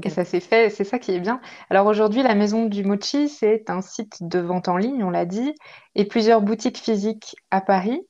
Et 0.02 0.10
ça 0.10 0.24
s'est 0.24 0.40
fait, 0.40 0.70
c'est 0.70 0.84
ça 0.84 0.98
qui 0.98 1.12
est 1.12 1.20
bien. 1.20 1.40
Alors 1.70 1.86
aujourd'hui, 1.86 2.22
la 2.22 2.34
Maison 2.34 2.66
du 2.66 2.84
Mochi, 2.84 3.28
c'est 3.28 3.68
un 3.68 3.82
site 3.82 4.18
de 4.20 4.38
vente 4.38 4.68
en 4.68 4.76
ligne, 4.76 5.02
on 5.02 5.10
l'a 5.10 5.24
dit, 5.24 5.54
et 5.94 6.04
plusieurs 6.04 6.40
boutiques 6.40 6.78
physiques 6.78 7.34
à 7.50 7.60
Paris. 7.60 8.06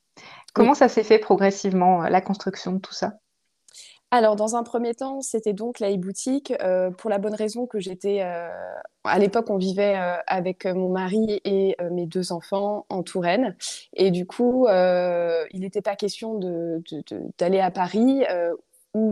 Comment 0.52 0.74
ça 0.74 0.88
s'est 0.88 1.04
fait 1.04 1.18
progressivement, 1.18 2.04
euh, 2.04 2.08
la 2.08 2.20
construction 2.20 2.72
de 2.72 2.78
tout 2.78 2.94
ça? 2.94 3.14
Alors, 4.10 4.36
dans 4.36 4.54
un 4.56 4.62
premier 4.62 4.94
temps, 4.94 5.20
c'était 5.20 5.52
donc 5.52 5.80
la 5.80 5.90
e-boutique 5.90 6.54
euh, 6.62 6.90
pour 6.90 7.10
la 7.10 7.18
bonne 7.18 7.34
raison 7.34 7.66
que 7.66 7.80
j'étais. 7.80 8.22
Euh, 8.22 8.48
à 9.04 9.18
l'époque, 9.18 9.50
on 9.50 9.58
vivait 9.58 9.96
avec 10.26 10.64
mon 10.64 10.88
mari 10.88 11.40
et 11.44 11.76
mes 11.90 12.06
deux 12.06 12.32
enfants 12.32 12.86
en 12.88 13.02
Touraine. 13.02 13.56
Et 13.94 14.10
du 14.10 14.26
coup, 14.26 14.66
il 14.68 15.60
n'était 15.60 15.82
pas 15.82 15.96
question 15.96 16.40
d'aller 17.38 17.60
à 17.60 17.70
Paris 17.70 18.24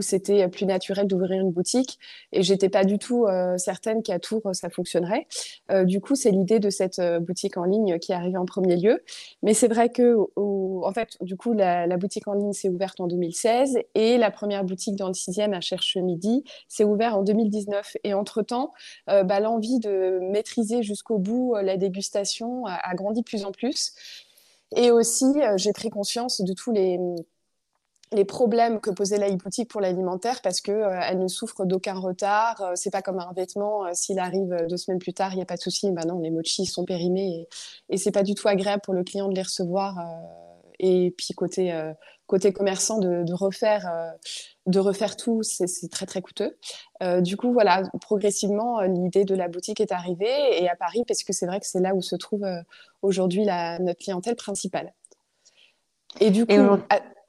c'était 0.01 0.49
plus 0.49 0.67
naturel 0.67 1.07
d'ouvrir 1.07 1.41
une 1.41 1.51
boutique 1.51 1.99
et 2.33 2.43
j'étais 2.43 2.69
pas 2.69 2.85
du 2.85 2.99
tout 2.99 3.27
euh, 3.27 3.57
certaine 3.59 4.03
qu'à 4.03 4.19
Tours 4.19 4.43
ça 4.53 4.71
fonctionnerait. 4.71 5.27
Euh, 5.71 5.85
du 5.85 6.01
coup, 6.01 6.15
c'est 6.15 6.31
l'idée 6.31 6.59
de 6.59 6.71
cette 6.71 6.99
euh, 6.99 7.21
boutique 7.21 7.57
en 7.57 7.65
ligne 7.65 7.99
qui 7.99 8.13
est 8.13 8.15
arrivée 8.15 8.37
en 8.37 8.45
premier 8.45 8.77
lieu. 8.77 9.03
Mais 9.43 9.55
c'est 9.55 9.69
vrai 9.69 9.89
que, 9.89 10.17
en 10.37 10.93
fait, 10.93 11.17
du 11.21 11.37
coup, 11.37 11.53
la, 11.53 11.87
boutique 11.97 12.27
en 12.29 12.35
ligne 12.35 12.53
s'est 12.53 12.69
ouverte 12.69 13.01
en 13.01 13.07
2016 13.07 13.79
et 13.95 14.19
la 14.19 14.31
première 14.31 14.65
boutique 14.65 14.97
dans 14.97 15.09
le 15.09 15.15
6e 15.15 15.53
à 15.55 15.61
Cherche 15.61 15.97
Midi 15.97 16.45
s'est 16.69 16.85
ouverte 16.85 17.15
en 17.15 17.23
2019. 17.23 17.97
Et 18.05 18.15
entre-temps, 18.15 18.73
bah, 19.07 19.41
l'envie 19.41 19.79
de 19.79 20.19
maîtriser 20.21 20.83
jusqu'au 20.83 21.19
bout 21.19 21.55
la 21.63 21.77
dégustation 21.77 22.67
a, 22.67 22.75
a, 22.75 22.95
grandi 22.95 23.21
de 23.21 23.25
plus 23.25 23.45
en 23.45 23.53
plus. 23.53 23.93
Et 24.77 24.91
aussi, 24.91 25.27
j'ai 25.57 25.73
pris 25.73 25.89
conscience 25.91 26.41
de 26.41 26.53
tous 26.53 26.73
les 26.73 26.99
les 28.15 28.25
problèmes 28.25 28.81
que 28.81 28.91
posait 28.91 29.19
la 29.19 29.31
boutique 29.31 29.69
pour 29.69 29.81
l'alimentaire 29.81 30.41
parce 30.43 30.61
que 30.61 30.71
euh, 30.71 31.01
elle 31.03 31.19
ne 31.19 31.29
souffre 31.29 31.65
d'aucun 31.65 31.95
retard. 31.95 32.61
Euh, 32.61 32.73
c'est 32.75 32.91
pas 32.91 33.03
comme 33.03 33.19
un 33.19 33.33
vêtement, 33.33 33.85
euh, 33.85 33.91
s'il 33.93 34.19
arrive 34.19 34.57
deux 34.69 34.77
semaines 34.77 35.01
plus 35.01 35.13
tard, 35.13 35.33
il 35.33 35.37
n'y 35.37 35.43
a 35.43 35.47
pas 35.47 35.57
de 35.57 35.61
souci. 35.61 35.91
Ben 35.91 36.07
non, 36.07 36.21
les 36.21 36.31
mochis 36.31 36.67
sont 36.67 36.85
périmés 36.85 37.49
et, 37.91 37.95
et 37.95 37.97
c'est 37.99 38.13
pas 38.13 38.23
du 38.23 38.35
tout 38.35 38.49
agréable 38.49 38.83
pour 38.83 38.95
le 38.95 39.03
client 39.03 39.29
de 39.29 39.35
les 39.35 39.43
recevoir. 39.43 39.97
et 40.79 41.13
puis 41.17 41.35
côté 41.35 41.73
côté 42.27 42.53
commerçant 42.53 42.99
de, 42.99 43.33
refaire 43.35 43.87
de 44.67 44.79
refaire 44.81 45.17
tout, 45.17 45.43
c'est 45.43 45.91
très 45.91 46.07
très 46.07 46.23
coûteux. 46.23 46.57
du 47.21 47.37
coup, 47.37 47.53
voilà, 47.53 47.83
progressivement, 48.01 48.81
l'idée 48.81 49.25
de 49.25 49.35
la 49.35 49.49
boutique 49.49 49.81
est 49.81 49.93
arrivée 49.93 50.63
et 50.63 50.69
à 50.69 50.77
Paris 50.77 51.05
parce 51.07 51.23
que 51.23 51.33
c'est 51.33 51.47
vrai 51.47 51.61
que 51.61 51.67
c'est 51.67 51.81
là 51.81 51.95
où 51.95 52.01
se 52.03 52.17
trouve 52.17 52.47
aujourd'hui 53.03 53.45
notre 53.45 53.99
clientèle 53.99 54.37
principale. 54.37 54.95
Et 56.21 56.31
du 56.31 56.47
coup, 56.47 56.79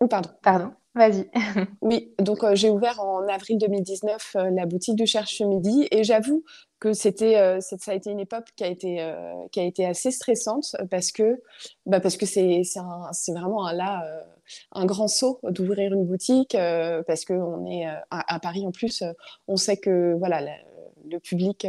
pardon. 0.10 0.30
Pardon. 0.42 0.72
Vas-y. 0.96 1.30
oui, 1.82 2.14
donc 2.20 2.44
euh, 2.44 2.56
j'ai 2.56 2.70
ouvert 2.70 3.02
en 3.02 3.28
avril 3.28 3.58
2019 3.58 4.36
euh, 4.38 4.50
la 4.52 4.66
boutique 4.66 4.96
du 4.96 5.06
Cherche 5.06 5.42
Midi 5.42 5.90
et 5.92 6.06
j'avoue 6.06 6.46
que 6.80 6.94
c'était 6.94 7.36
euh, 7.36 7.60
ça 7.60 7.92
a 7.92 7.94
été 7.94 8.12
une 8.12 8.22
époque 8.22 8.48
qui 8.56 8.64
a 8.64 8.68
été 8.68 9.14
qui 9.52 9.60
a 9.60 9.64
été 9.64 9.86
assez 9.86 10.12
stressante 10.12 10.76
parce 10.90 11.12
que 11.12 11.42
bah 11.86 12.00
parce 12.00 12.16
que 12.16 12.26
c'est 12.26 12.62
c'est 12.64 13.32
vraiment 13.34 13.66
un, 13.66 13.74
là 13.74 14.06
un 14.72 14.86
grand 14.86 15.10
saut 15.10 15.40
d'ouvrir 15.44 15.94
une 15.94 16.06
boutique 16.06 16.56
parce 17.08 17.26
que 17.26 17.34
on 17.34 17.66
est 17.66 17.86
à, 18.10 18.40
Paris 18.40 18.66
en 18.66 18.72
plus 18.72 19.04
on 19.48 19.58
sait 19.58 19.78
que 19.78 20.16
voilà 20.18 20.42
le 21.10 21.20
public 21.20 21.68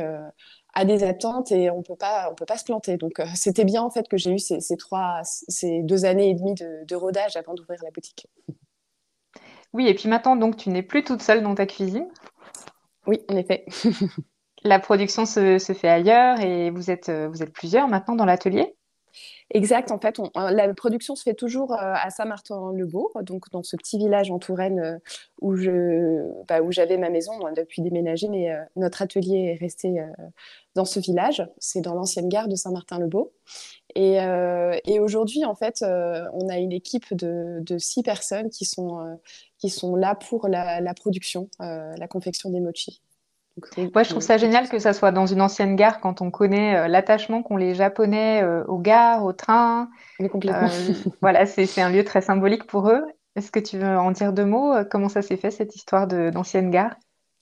a 0.76 0.84
des 0.84 1.02
attentes 1.02 1.50
et 1.52 1.70
on 1.70 1.82
peut 1.82 1.96
pas 1.96 2.28
on 2.30 2.34
peut 2.34 2.44
pas 2.44 2.58
se 2.58 2.64
planter. 2.64 2.98
Donc 2.98 3.18
euh, 3.18 3.24
c'était 3.34 3.64
bien 3.64 3.82
en 3.82 3.90
fait 3.90 4.06
que 4.08 4.16
j'ai 4.16 4.30
eu 4.30 4.38
ces, 4.38 4.60
trois 4.76 5.20
ces 5.24 5.82
deux 5.82 6.04
années 6.04 6.30
et 6.30 6.34
demie 6.34 6.54
de, 6.54 6.94
rodage 6.94 7.36
avant 7.36 7.54
d'ouvrir 7.54 7.80
la 7.82 7.90
boutique. 7.90 8.28
Oui, 9.72 9.88
et 9.88 9.94
puis 9.94 10.08
maintenant 10.08 10.36
donc 10.36 10.56
tu 10.56 10.68
n'es 10.68 10.82
plus 10.82 11.02
toute 11.02 11.22
seule 11.22 11.42
dans 11.42 11.54
ta 11.54 11.66
cuisine. 11.66 12.06
Oui, 13.06 13.20
en 13.28 13.36
effet. 13.36 13.64
la 14.64 14.78
production 14.78 15.24
se, 15.24 15.58
se, 15.58 15.72
fait 15.72 15.88
ailleurs 15.88 16.40
et 16.40 16.70
vous 16.70 16.90
êtes 16.90 17.08
euh, 17.08 17.28
vous 17.28 17.42
êtes 17.42 17.52
plusieurs 17.52 17.88
maintenant 17.88 18.14
dans 18.14 18.26
l'atelier. 18.26 18.75
Exact. 19.50 19.92
En 19.92 20.00
fait, 20.00 20.20
la 20.34 20.74
production 20.74 21.14
se 21.14 21.22
fait 21.22 21.34
toujours 21.34 21.72
euh, 21.72 21.76
à 21.78 22.10
Saint-Martin-le-Bourg, 22.10 23.12
donc 23.22 23.48
dans 23.52 23.62
ce 23.62 23.76
petit 23.76 23.96
village 23.96 24.30
en 24.32 24.40
Touraine 24.40 24.80
euh, 24.80 24.98
où 25.40 25.54
bah, 26.48 26.62
où 26.62 26.72
j'avais 26.72 26.98
ma 26.98 27.10
maison 27.10 27.32
depuis 27.56 27.80
déménager, 27.80 28.28
mais 28.28 28.50
euh, 28.50 28.60
notre 28.74 29.02
atelier 29.02 29.54
est 29.54 29.60
resté 29.60 30.04
dans 30.74 30.84
ce 30.84 30.98
village. 30.98 31.46
C'est 31.58 31.80
dans 31.80 31.94
l'ancienne 31.94 32.28
gare 32.28 32.48
de 32.48 32.56
Saint-Martin-le-Beau. 32.56 33.32
Et, 33.94 34.18
aujourd'hui, 34.98 35.44
en 35.44 35.54
fait, 35.54 35.82
on 35.82 36.48
a 36.48 36.58
une 36.58 36.72
équipe 36.72 37.14
de, 37.14 37.78
six 37.78 38.02
personnes 38.02 38.50
qui 38.50 38.64
sont, 38.64 39.18
qui 39.58 39.70
sont 39.70 39.94
là 39.94 40.16
pour 40.16 40.48
la, 40.48 40.80
la 40.80 40.94
production, 40.94 41.48
la 41.60 42.08
confection 42.08 42.50
des 42.50 42.60
mochis. 42.60 43.00
Moi, 43.78 44.02
je 44.02 44.10
trouve 44.10 44.22
ça 44.22 44.36
génial 44.36 44.68
que 44.68 44.78
ça 44.78 44.92
soit 44.92 45.12
dans 45.12 45.26
une 45.26 45.40
ancienne 45.40 45.76
gare 45.76 46.00
quand 46.00 46.20
on 46.20 46.30
connaît 46.30 46.76
euh, 46.76 46.88
l'attachement 46.88 47.42
qu'ont 47.42 47.56
les 47.56 47.74
Japonais 47.74 48.42
euh, 48.42 48.64
aux 48.66 48.78
gares, 48.78 49.24
aux 49.24 49.32
trains. 49.32 49.88
complètement. 50.30 50.68
Euh, 50.68 50.92
voilà, 51.22 51.46
c'est 51.46 51.80
un 51.80 51.90
lieu 51.90 52.04
très 52.04 52.20
symbolique 52.20 52.66
pour 52.66 52.90
eux. 52.90 53.02
Est-ce 53.34 53.50
que 53.50 53.60
tu 53.60 53.78
veux 53.78 53.96
en 53.98 54.10
dire 54.10 54.32
deux 54.32 54.44
mots? 54.44 54.74
Comment 54.90 55.08
ça 55.08 55.22
s'est 55.22 55.36
fait, 55.36 55.50
cette 55.50 55.74
histoire 55.74 56.06
d'ancienne 56.06 56.70
gare? 56.70 56.96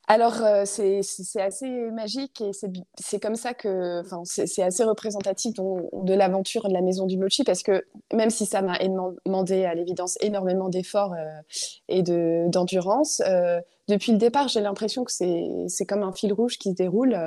Alors, 0.07 0.43
euh, 0.43 0.65
c'est 0.67 1.01
assez 1.41 1.67
magique 1.91 2.43
et 2.43 2.51
c'est 2.99 3.21
comme 3.21 3.37
ça 3.37 3.55
que, 3.55 4.03
c'est 4.25 4.63
assez 4.63 4.85
représentatif 4.85 5.55
de 5.55 6.15
l'aventure 6.15 6.69
de 6.69 6.75
la 6.75 6.83
maison 6.83 7.07
du 7.07 7.17
mochi 7.17 7.43
parce 7.43 7.63
que 7.63 7.87
même 8.13 8.29
si 8.29 8.45
ça 8.45 8.61
m'a 8.61 8.79
demandé 9.25 9.65
à 9.65 9.75
l'évidence 9.75 10.19
énormément 10.21 10.69
d'efforts 10.69 11.15
euh, 11.15 11.41
et 11.89 12.03
d'endurance, 12.03 13.23
euh, 13.27 13.61
depuis 13.89 14.13
le 14.13 14.19
départ, 14.19 14.49
j'ai 14.49 14.61
l'impression 14.61 15.05
que 15.05 15.13
c'est 15.13 15.87
comme 15.87 16.03
un 16.03 16.13
fil 16.13 16.35
rouge 16.35 16.59
qui 16.59 16.71
se 16.71 16.75
déroule. 16.75 17.19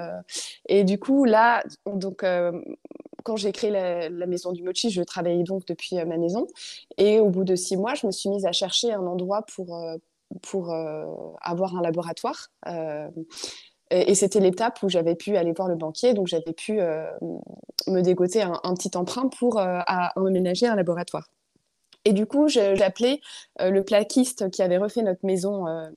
et 0.69 0.83
du 0.83 0.99
coup, 0.99 1.25
là, 1.25 1.63
donc, 1.85 2.23
quand 3.23 3.35
j'ai 3.35 3.51
créé 3.51 3.71
la, 3.71 4.09
la, 4.09 4.25
maison 4.25 4.51
du 4.51 4.63
mochi, 4.63 4.89
je 4.89 5.01
travaillais 5.01 5.43
donc 5.43 5.65
depuis 5.67 5.95
ma 5.97 6.17
maison. 6.17 6.47
Et 6.97 7.19
au 7.19 7.29
bout 7.29 7.43
de 7.43 7.55
six 7.55 7.77
mois, 7.77 7.93
je 7.93 8.07
me 8.07 8.11
suis 8.11 8.29
mise 8.29 8.45
à 8.45 8.51
chercher 8.51 8.91
un 8.93 9.05
endroit 9.05 9.45
pour 9.55 9.75
pour 10.41 10.73
euh, 10.73 11.05
avoir 11.41 11.75
un 11.75 11.81
laboratoire. 11.81 12.47
Euh, 12.67 13.09
et, 13.89 14.15
c'était 14.15 14.39
l'étape 14.39 14.83
où 14.83 14.89
j'avais 14.89 15.15
pu 15.15 15.37
aller 15.37 15.53
voir 15.53 15.69
le 15.69 15.75
banquier, 15.75 16.13
donc 16.13 16.27
j'avais 16.27 16.53
pu 16.53 16.79
euh, 16.81 17.05
me 17.87 18.01
dégoter 18.01 18.41
un, 18.41 18.73
petit 18.75 18.97
emprunt 18.97 19.29
pour 19.29 19.61
emménager 20.15 20.67
un 20.67 20.75
laboratoire. 20.75 21.29
Et 22.03 22.13
du 22.13 22.25
coup, 22.25 22.47
j'appelais 22.47 23.21
euh, 23.61 23.69
le 23.69 23.83
plaquiste 23.83 24.49
qui 24.51 24.61
avait 24.61 24.77
refait 24.77 25.01
notre 25.01 25.25
maison, 25.25 25.67
euh, 25.67 25.87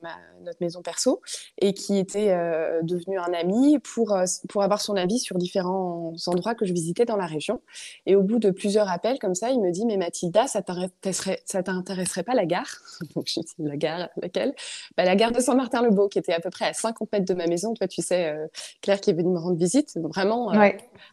notre 0.43 0.57
maison 0.61 0.81
perso, 0.81 1.21
et 1.59 1.73
qui 1.73 1.97
était 1.97 2.31
euh, 2.31 2.81
devenu 2.81 3.19
un 3.19 3.33
ami 3.33 3.77
pour, 3.79 4.17
pour 4.49 4.63
avoir 4.63 4.81
son 4.81 4.95
avis 4.95 5.19
sur 5.19 5.37
différents 5.37 6.13
endroits 6.27 6.55
que 6.55 6.65
je 6.65 6.73
visitais 6.73 7.05
dans 7.05 7.17
la 7.17 7.27
région. 7.27 7.61
Et 8.05 8.15
au 8.15 8.23
bout 8.23 8.39
de 8.39 8.49
plusieurs 8.49 8.89
appels 8.89 9.19
comme 9.19 9.35
ça, 9.35 9.51
il 9.51 9.61
me 9.61 9.71
dit, 9.71 9.85
mais 9.85 9.97
Mathilda, 9.97 10.47
ça 10.47 10.61
t'intéresserait 10.61 12.23
pas 12.23 12.33
la 12.33 12.45
gare 12.45 12.81
Donc 13.15 13.27
je 13.27 13.39
dis, 13.39 13.53
la 13.59 13.77
gare, 13.77 14.09
laquelle 14.21 14.53
bah, 14.97 15.05
La 15.05 15.15
gare 15.15 15.31
de 15.31 15.39
Saint-Martin-le-Beau, 15.39 16.07
qui 16.07 16.19
était 16.19 16.33
à 16.33 16.39
peu 16.39 16.49
près 16.49 16.65
à 16.65 16.73
50 16.73 17.11
mètres 17.11 17.25
de 17.25 17.33
ma 17.33 17.47
maison. 17.47 17.73
Toi, 17.73 17.87
tu 17.87 18.01
sais, 18.01 18.35
Claire 18.81 18.99
qui 19.01 19.11
est 19.11 19.13
venue 19.13 19.29
me 19.29 19.39
rendre 19.39 19.57
visite, 19.57 19.97
vraiment 19.97 20.51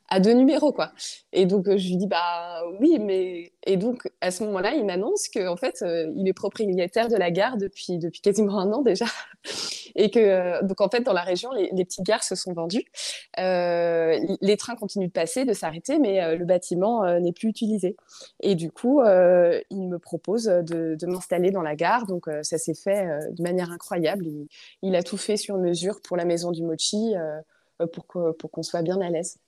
à 0.09 0.21
deux 0.21 0.33
numéros, 0.33 0.73
quoi. 0.73 0.93
Et 1.33 1.45
donc, 1.45 1.65
je 1.67 1.89
lui 1.89 1.97
dis, 1.97 2.07
bah 2.07 2.63
oui, 2.81 2.99
mais... 2.99 3.53
Et 3.67 3.77
donc, 3.77 4.09
à 4.23 4.31
ce 4.31 4.43
moment-là, 4.45 4.73
il 4.75 4.87
m'annonce 4.87 5.29
qu'en 5.29 5.57
fait, 5.57 5.85
il 6.17 6.27
est 6.27 6.38
propriétaire 6.39 7.09
de 7.09 7.17
la 7.17 7.31
gare 7.31 7.57
depuis, 7.57 7.99
depuis 7.99 8.21
quasiment 8.21 8.59
un 8.59 8.73
an 8.73 8.83
déjà. 8.83 9.07
Et 9.95 10.11
que, 10.11 10.19
euh, 10.19 10.63
donc 10.63 10.81
en 10.81 10.89
fait, 10.89 11.01
dans 11.01 11.13
la 11.13 11.23
région, 11.23 11.51
les, 11.53 11.85
petites 11.85 12.05
gares 12.05 12.23
se 12.23 12.35
sont 12.35 12.53
vendues. 12.53 12.85
Euh, 13.39 14.19
les 14.41 14.57
trains 14.57 14.77
continuent 14.77 15.09
de 15.09 15.13
passer, 15.13 15.45
de 15.45 15.53
s'arrêter, 15.53 15.99
mais 15.99 16.37
le 16.37 16.45
bâtiment 16.45 17.19
n'est 17.19 17.33
plus 17.33 17.49
utilisé. 17.49 17.97
Et 18.41 18.55
du 18.55 18.71
coup, 18.71 19.03
il 19.03 19.89
me 19.89 19.99
propose 19.99 20.45
de, 20.45 21.07
m'installer 21.07 21.51
dans 21.51 21.63
la 21.63 21.75
gare. 21.75 22.07
Donc 22.07 22.27
ça 22.43 22.59
s'est 22.59 22.75
fait 22.75 23.07
de 23.33 23.43
manière 23.43 23.71
incroyable. 23.73 24.27
Il, 24.83 24.95
a 24.95 25.03
tout 25.03 25.17
fait 25.17 25.37
sur 25.37 25.57
mesure 25.57 26.01
pour 26.01 26.17
la 26.17 26.25
maison 26.25 26.53
du 26.53 26.63
mochi, 26.63 27.15
pour 27.93 28.07
qu'on 28.07 28.63
soit 28.63 28.83
bien 28.83 29.01
à 29.01 29.11
l'aise. 29.11 29.39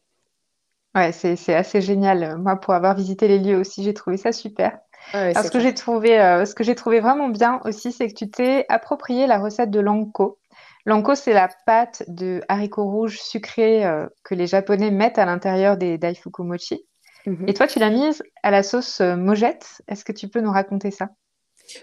Ouais, 0.95 1.13
c'est 1.13 1.55
assez 1.55 1.81
génial. 1.81 2.37
Moi, 2.39 2.57
pour 2.57 2.75
avoir 2.75 2.95
visité 2.95 3.29
les 3.29 3.39
lieux 3.39 3.57
aussi, 3.57 3.85
j'ai 3.85 3.95
trouvé 3.95 4.17
ça 4.17 4.33
super. 4.33 4.79
Alors, 5.13 5.45
ce 5.45 5.51
que 5.51 5.61
j'ai 5.61 5.75
trouvé, 5.75 6.21
euh, 6.21 6.45
ce 6.45 6.55
que 6.55 6.65
j'ai 6.65 6.75
trouvé 6.75 7.01
vraiment 7.01 7.29
bien 7.29 7.61
aussi, 7.65 7.93
c'est 7.93 8.09
que 8.09 8.15
tu 8.15 8.31
t'es 8.31 8.67
approprié 8.69 9.27
la 9.27 9.39
recette 9.39 9.71
de 9.71 9.81
l'anko. 9.81 10.39
L'anko, 10.87 11.15
c'est 11.15 11.33
la 11.33 11.49
pâte 11.67 12.05
de 12.09 12.41
haricots 12.49 12.91
rouges 12.91 13.19
sucrés 13.21 13.85
euh, 13.85 14.07
que 14.25 14.35
les 14.35 14.47
Japonais 14.47 14.91
mettent 14.91 15.19
à 15.19 15.27
l'intérieur 15.27 15.77
des 15.77 15.99
daifuku 15.99 16.43
mochi. 16.43 16.85
Mhm. 17.27 17.49
Et 17.49 17.55
toi, 17.55 17.67
tu 17.67 17.79
l'as 17.79 17.91
mise 17.91 18.23
à 18.43 18.51
la 18.51 18.63
sauce 18.63 19.01
euh, 19.01 19.17
mojette. 19.17 19.83
Est-ce 19.89 20.05
que 20.05 20.13
tu 20.13 20.29
peux 20.29 20.41
nous 20.41 20.53
raconter 20.53 20.91
ça? 20.91 21.11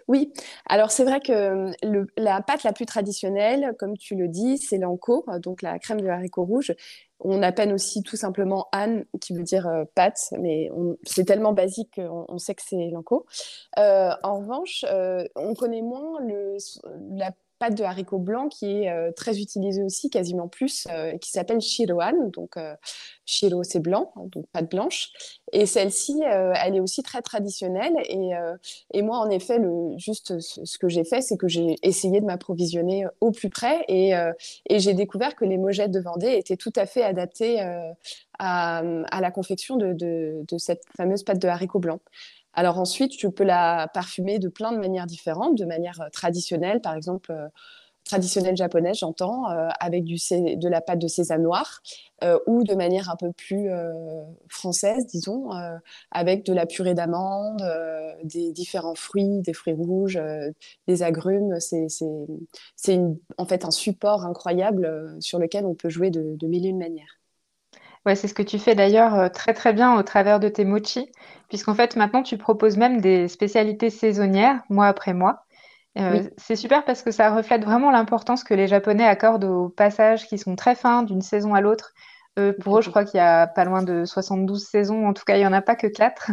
Oui, 0.07 0.31
alors 0.67 0.91
c'est 0.91 1.03
vrai 1.03 1.19
que 1.19 1.71
la 2.17 2.41
pâte 2.41 2.63
la 2.63 2.73
plus 2.73 2.85
traditionnelle, 2.85 3.73
comme 3.79 3.97
tu 3.97 4.15
le 4.15 4.27
dis, 4.27 4.57
c'est 4.57 4.77
l'anko, 4.77 5.25
donc 5.41 5.61
la 5.61 5.79
crème 5.79 6.01
de 6.01 6.07
haricots 6.07 6.45
rouges. 6.45 6.73
On 7.19 7.41
appelle 7.41 7.73
aussi 7.73 8.03
tout 8.03 8.15
simplement 8.15 8.67
Anne, 8.71 9.05
qui 9.19 9.33
veut 9.33 9.43
dire 9.43 9.67
euh, 9.67 9.85
pâte, 9.95 10.19
mais 10.39 10.69
c'est 11.03 11.25
tellement 11.25 11.53
basique 11.53 11.95
qu'on 11.95 12.37
sait 12.37 12.53
que 12.53 12.61
c'est 12.63 12.89
l'anko. 12.91 13.25
Euh, 13.79 14.11
en 14.23 14.39
revanche, 14.39 14.85
euh, 14.87 15.23
on 15.35 15.55
connaît 15.55 15.81
moins 15.81 16.19
le, 16.21 16.57
la 17.11 17.31
pâte 17.59 17.75
de 17.75 17.83
haricots 17.83 18.19
blancs 18.19 18.51
qui 18.51 18.65
est 18.65 18.89
euh, 18.89 19.11
très 19.11 19.39
utilisée 19.39 19.83
aussi, 19.83 20.09
quasiment 20.09 20.47
plus, 20.47 20.87
euh, 20.91 21.17
qui 21.17 21.31
s'appelle 21.31 21.61
shiroan. 21.61 22.29
Donc, 22.31 22.57
euh, 22.57 22.75
shiro, 23.25 23.63
c'est 23.63 23.79
blanc, 23.79 24.13
donc 24.15 24.45
pâte 24.51 24.69
blanche. 24.69 25.09
Et 25.53 25.65
celle-ci, 25.65 26.21
elle 26.23 26.75
est 26.75 26.79
aussi 26.79 27.03
très 27.03 27.21
traditionnelle. 27.21 27.93
Et, 28.09 28.31
et 28.93 29.01
moi, 29.01 29.17
en 29.17 29.29
effet, 29.29 29.59
le, 29.59 29.97
juste 29.97 30.39
ce, 30.39 30.77
que 30.77 30.89
j'ai 30.89 31.05
fait, 31.05 31.21
c'est 31.21 31.37
que 31.37 31.47
j'ai 31.47 31.75
essayé 31.83 32.19
de 32.19 32.25
m'approvisionner 32.25 33.05
au 33.21 33.31
plus 33.31 33.49
près. 33.49 33.85
Et, 33.87 34.11
et 34.69 34.79
j'ai 34.79 34.93
découvert 34.93 35.35
que 35.35 35.45
les 35.45 35.57
mojettes 35.57 35.91
de 35.91 36.01
Vendée 36.01 36.33
étaient 36.33 36.57
tout 36.57 36.73
à 36.75 36.85
fait 36.85 37.01
adaptées 37.01 37.61
à, 38.39 38.83
la 39.21 39.31
confection 39.31 39.77
de, 39.77 39.93
de, 39.93 40.57
cette 40.57 40.83
fameuse 40.95 41.23
pâte 41.23 41.39
de 41.39 41.47
haricots 41.47 41.79
blancs. 41.79 42.01
Alors 42.57 42.79
ensuite, 42.79 43.11
tu 43.11 43.31
peux 43.31 43.43
la 43.43 43.87
parfumer 43.93 44.39
de 44.39 44.49
plein 44.49 44.71
de 44.71 44.79
manières 44.79 45.05
différentes, 45.05 45.55
de 45.55 45.65
manière 45.65 46.01
euh, 46.01 46.09
traditionnelle, 46.09 46.81
par 46.81 46.95
exemple 46.95 47.31
euh, 47.31 47.47
traditionnelle 48.03 48.57
japonaise, 48.57 48.97
j'entends, 48.99 49.51
euh, 49.51 49.69
avec 49.79 50.05
du, 50.05 50.15
de 50.15 50.67
la 50.67 50.81
pâte 50.81 50.97
de 50.99 51.07
sésame 51.07 51.43
noir, 51.43 51.81
ou 52.47 52.63
de 52.63 52.73
manière 52.73 53.09
un 53.11 53.15
peu 53.15 53.31
plus 53.31 53.69
française, 54.47 55.05
disons, 55.07 55.49
avec 56.09 56.45
de 56.45 56.53
la 56.53 56.65
purée 56.65 56.93
d'amande, 56.93 57.61
des 58.23 58.53
différents 58.53 58.95
fruits, 58.95 59.41
des 59.41 59.53
fruits 59.53 59.73
rouges, 59.73 60.19
des 60.87 61.03
agrumes. 61.03 61.59
C'est 61.59 62.99
en 63.37 63.45
fait 63.45 63.65
un 63.65 63.71
support 63.71 64.25
incroyable 64.25 65.17
sur 65.19 65.37
lequel 65.37 65.65
on 65.65 65.75
peut 65.75 65.89
jouer 65.89 66.09
de, 66.09 66.35
de 66.37 66.47
mille 66.47 66.65
et 66.65 66.69
une 66.69 66.79
manières. 66.79 67.16
Ouais, 68.07 68.15
c'est 68.15 68.29
ce 68.29 68.33
que 68.33 68.41
tu 68.41 68.57
fais 68.57 68.73
d'ailleurs 68.73 69.15
euh, 69.15 69.27
très 69.27 69.53
très 69.53 69.73
bien 69.73 69.93
au 69.99 70.01
travers 70.01 70.39
de 70.39 70.47
tes 70.47 70.63
mochis, 70.63 71.11
puisqu'en 71.49 71.75
fait 71.75 71.97
maintenant 71.97 72.23
tu 72.23 72.37
proposes 72.37 72.77
même 72.77 73.01
des 73.01 73.27
spécialités 73.27 73.89
saisonnières 73.89 74.61
mois 74.69 74.87
après 74.87 75.13
mois. 75.13 75.43
c'est 76.37 76.55
super 76.55 76.85
parce 76.85 77.01
que 77.01 77.11
ça 77.11 77.35
reflète 77.35 77.65
vraiment 77.65 77.91
l'importance 77.91 78.45
que 78.45 78.53
les 78.53 78.69
Japonais 78.69 79.03
accordent 79.03 79.43
aux 79.43 79.67
passages 79.67 80.25
qui 80.25 80.37
sont 80.37 80.55
très 80.55 80.73
fins 80.73 81.03
d'une 81.03 81.21
saison 81.21 81.53
à 81.53 81.59
l'autre. 81.59 81.93
pour 82.61 82.77
eux, 82.77 82.81
je 82.81 82.89
crois 82.89 83.03
qu'il 83.03 83.17
y 83.17 83.21
a 83.21 83.45
pas 83.45 83.65
loin 83.65 83.83
de 83.83 84.05
72 84.05 84.65
saisons. 84.65 85.05
En 85.05 85.13
tout 85.13 85.25
cas, 85.25 85.35
il 85.35 85.39
n'y 85.39 85.47
en 85.47 85.51
a 85.51 85.61
pas 85.61 85.75
que 85.75 85.87
4. 85.87 86.31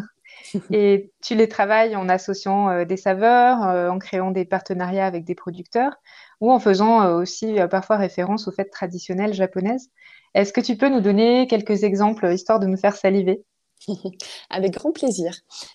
et 0.71 1.11
tu 1.23 1.35
les 1.35 1.49
travailles 1.49 1.97
en 1.97 2.09
associant 2.09 2.85
des 2.85 2.97
saveurs, 2.97 3.63
en 3.91 3.99
créant 3.99 4.31
des 4.31 4.45
partenariats 4.45 5.07
avec 5.07 5.25
des 5.25 5.35
producteurs 5.35 5.97
ou 6.41 6.53
en 6.53 6.61
faisant 6.61 7.17
aussi 7.17 7.57
parfois 7.69 7.97
référence 7.97 8.47
aux 8.47 8.53
fêtes 8.53 8.71
traditionnelles 8.71 9.35
japonaises. 9.35 9.91
Est-ce 10.35 10.53
que 10.53 10.61
tu 10.61 10.77
peux 10.77 10.89
nous 10.89 11.01
donner 11.01 11.47
quelques 11.47 11.85
exemples 11.85 12.33
histoire 12.33 12.61
de 12.61 12.67
nous 12.67 12.77
faire 12.77 12.97
saliver? 12.97 13.45
Avec 14.51 14.73
grand 14.73 14.93
plaisir. 14.93 15.35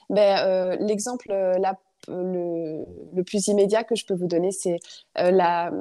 Ben, 0.10 0.40
euh, 0.40 0.76
l'exemple 0.80 1.32
euh, 1.32 1.56
le, 2.08 3.24
plus 3.24 3.48
immédiat 3.48 3.84
que 3.84 3.96
je 3.96 4.06
peux 4.06 4.16
vous 4.16 4.28
donner, 4.28 4.52
c'est 4.52 4.80
euh, 5.20 5.32
la, 5.32 5.72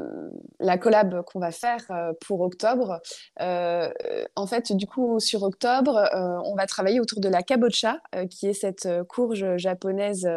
la, 0.60 0.76
collab 0.76 1.22
qu'on 1.22 1.38
va 1.38 1.50
faire 1.50 1.86
pour 2.20 2.40
octobre. 2.40 3.00
en 3.38 4.46
fait, 4.46 4.72
du 4.72 4.86
coup, 4.86 5.18
sur 5.20 5.42
octobre, 5.42 6.08
on 6.44 6.54
va 6.54 6.66
travailler 6.66 7.00
autour 7.00 7.20
de 7.20 7.28
la 7.28 7.42
kabocha, 7.42 7.98
qui 8.30 8.48
est 8.48 8.52
cette 8.52 8.88
courge 9.08 9.56
japonaise 9.56 10.28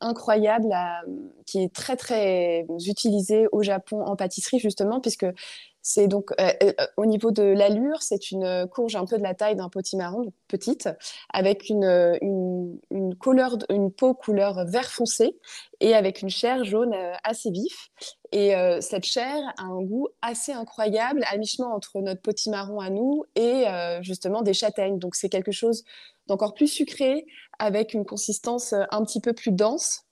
incroyable 0.00 0.74
qui 1.44 1.62
est 1.62 1.74
très 1.74 1.96
très 1.96 2.64
utilisée 2.86 3.48
au 3.50 3.62
Japon 3.62 4.04
en 4.04 4.14
pâtisserie 4.14 4.60
justement 4.60 5.00
puisque 5.00 5.26
c'est 5.88 6.06
donc 6.06 6.32
euh, 6.38 6.50
euh, 6.62 6.72
au 6.98 7.06
niveau 7.06 7.30
de 7.30 7.42
l'allure, 7.42 8.02
c'est 8.02 8.30
une 8.30 8.68
courge 8.70 8.94
un 8.94 9.06
peu 9.06 9.16
de 9.16 9.22
la 9.22 9.32
taille 9.32 9.56
d'un 9.56 9.70
potimarron, 9.70 10.34
petite, 10.46 10.90
avec 11.32 11.70
une, 11.70 12.18
une, 12.20 13.14
couleur, 13.14 13.56
une 13.70 13.90
peau 13.90 14.12
couleur 14.12 14.66
vert 14.66 14.90
foncé 14.90 15.38
et 15.80 15.94
avec 15.94 16.22
une 16.22 16.30
chair 16.30 16.64
jaune 16.64 16.92
euh, 16.94 17.12
assez 17.24 17.50
vif. 17.50 17.88
Et 18.32 18.52
cette 18.82 19.06
chair 19.06 19.38
a 19.56 19.62
un 19.62 19.80
goût 19.80 20.08
assez 20.20 20.52
incroyable, 20.52 21.24
à 21.32 21.38
mi-chemin 21.38 21.68
entre 21.68 21.98
notre 22.02 22.20
potimarron 22.20 22.78
à 22.78 22.90
nous 22.90 23.24
et 23.36 23.64
justement 24.02 24.42
des 24.42 24.52
châtaignes. 24.52 24.98
Donc 24.98 25.14
c'est 25.14 25.30
quelque 25.30 25.50
chose 25.50 25.82
d'encore 26.26 26.52
plus 26.52 26.66
sucré, 26.66 27.24
avec 27.58 27.94
une 27.94 28.04
consistance 28.04 28.74
un 28.90 29.02
petit 29.02 29.22
peu 29.22 29.32
plus 29.32 29.50
dense. 29.50 30.04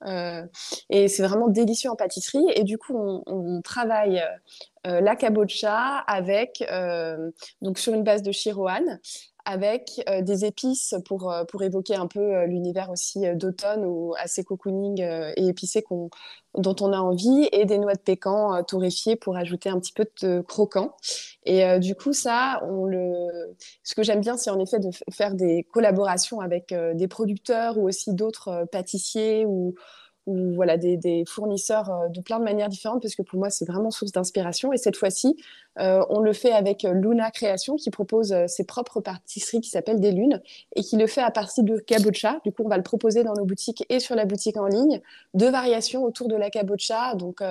et 0.89 1.07
c'est 1.07 1.21
vraiment 1.21 1.47
délicieux 1.47 1.91
en 1.91 1.95
pâtisserie. 1.95 2.43
Et 2.55 2.63
du 2.63 2.79
coup, 2.79 2.97
on, 3.27 3.61
travaille 3.61 4.23
euh, 4.87 5.01
la 5.01 5.15
kabocha 5.15 5.97
avec, 6.07 6.63
euh, 6.71 7.31
donc 7.61 7.77
sur 7.77 7.93
une 7.93 8.03
base 8.03 8.21
de 8.21 8.31
shiroan, 8.31 8.99
avec 9.47 10.03
euh, 10.09 10.21
des 10.21 10.45
épices 10.45 10.93
pour, 11.05 11.33
pour 11.49 11.63
évoquer 11.63 11.95
un 11.95 12.07
peu 12.07 12.45
l'univers 12.45 12.89
aussi 12.91 13.21
d'automne 13.35 13.85
ou 13.85 14.13
assez 14.19 14.43
cocooning 14.43 15.01
et 15.01 15.47
épicé 15.47 15.83
dont 16.53 16.75
on 16.81 16.91
a 16.91 16.97
envie, 16.97 17.47
et 17.51 17.65
des 17.65 17.77
noix 17.77 17.93
de 17.93 17.99
pécan 17.99 18.63
torréfiées 18.63 19.15
pour 19.15 19.37
ajouter 19.37 19.69
un 19.69 19.79
petit 19.79 19.93
peu 19.93 20.05
de 20.21 20.41
croquant. 20.41 20.95
Et 21.45 21.79
du 21.79 21.95
coup, 21.95 22.13
ça, 22.13 22.61
on 22.69 22.85
le... 22.85 23.55
ce 23.83 23.95
que 23.95 24.03
j'aime 24.03 24.21
bien, 24.21 24.37
c'est 24.37 24.49
en 24.49 24.59
effet 24.59 24.79
de 24.79 24.89
faire 25.11 25.35
des 25.35 25.67
collaborations 25.71 26.39
avec 26.39 26.73
des 26.95 27.07
producteurs 27.07 27.77
ou 27.77 27.87
aussi 27.87 28.13
d'autres 28.13 28.65
pâtissiers 28.71 29.45
ou 29.45 29.75
ou 30.27 30.53
voilà, 30.53 30.77
des, 30.77 31.23
fournisseurs 31.25 31.89
euh, 31.89 32.09
de 32.09 32.21
plein 32.21 32.37
de 32.37 32.43
manières 32.43 32.67
différentes, 32.67 33.01
parce 33.01 33.15
que 33.15 33.21
pour 33.21 33.39
moi, 33.39 33.49
c'est 33.49 33.65
vraiment 33.65 33.91
source 33.91 34.11
d'inspiration. 34.11 34.73
Et 34.73 34.77
cette 34.77 34.97
fois-ci, 34.97 35.37
euh, 35.79 36.05
on 36.09 36.19
le 36.19 36.33
fait 36.33 36.51
avec 36.51 36.83
euh, 36.83 36.91
Luna 36.91 37.31
Création, 37.31 37.77
qui 37.77 37.89
propose 37.89 38.35
ses 38.47 38.65
propres 38.65 38.99
pâtisseries 38.99 39.61
qui 39.61 39.69
s'appellent 39.69 40.01
des 40.01 40.11
lunes, 40.11 40.41
et 40.75 40.81
qui 40.81 40.97
le 40.97 41.07
fait 41.07 41.21
à 41.21 41.31
partir 41.31 41.63
de 41.63 41.77
kabocha. 41.79 42.39
Du 42.43 42.51
coup, 42.51 42.63
on 42.65 42.67
va 42.67 42.77
le 42.77 42.83
proposer 42.83 43.23
dans 43.23 43.33
nos 43.33 43.45
boutiques 43.45 43.85
et 43.89 43.99
sur 43.99 44.15
la 44.15 44.25
boutique 44.25 44.57
en 44.57 44.67
ligne. 44.67 45.01
Deux 45.33 45.49
variations 45.49 46.03
autour 46.03 46.27
de 46.27 46.35
la 46.35 46.49
kabocha, 46.49 47.15
donc, 47.15 47.41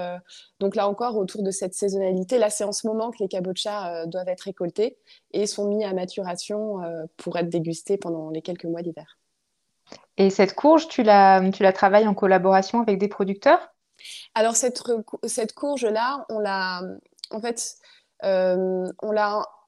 donc 0.61 0.76
là 0.76 0.87
encore, 0.88 1.16
autour 1.16 1.42
de 1.42 1.50
cette 1.50 1.73
saisonnalité. 1.75 2.38
Là, 2.38 2.50
c'est 2.50 2.64
en 2.64 2.73
ce 2.73 2.87
moment 2.87 3.11
que 3.11 3.18
les 3.21 3.28
kabocha 3.28 4.04
doivent 4.06 4.28
être 4.28 4.42
récoltés 4.42 4.99
et 5.33 5.47
sont 5.47 5.68
mis 5.68 5.85
à 5.85 5.95
maturation 5.95 6.80
pour 7.16 7.38
être 7.38 7.49
dégustés 7.49 7.97
pendant 7.97 8.30
les 8.30 8.42
quelques 8.42 8.66
mois 8.66 8.83
d'hiver. 8.83 9.16
Et 10.18 10.30
cette 10.30 10.54
courge, 10.54 10.88
tu 10.88 11.02
la, 11.02 11.42
travailles 11.74 12.09
en 12.09 12.14
collaboration 12.14 12.81
avec 12.81 12.98
des 12.98 13.09
producteurs? 13.09 13.72
Alors, 14.35 14.57
cette, 14.57 14.83
courge-là, 15.55 16.24
on 16.29 16.38
l'a, 16.38 16.83
en 17.31 17.40
fait, 17.40 17.76
euh, 18.24 18.87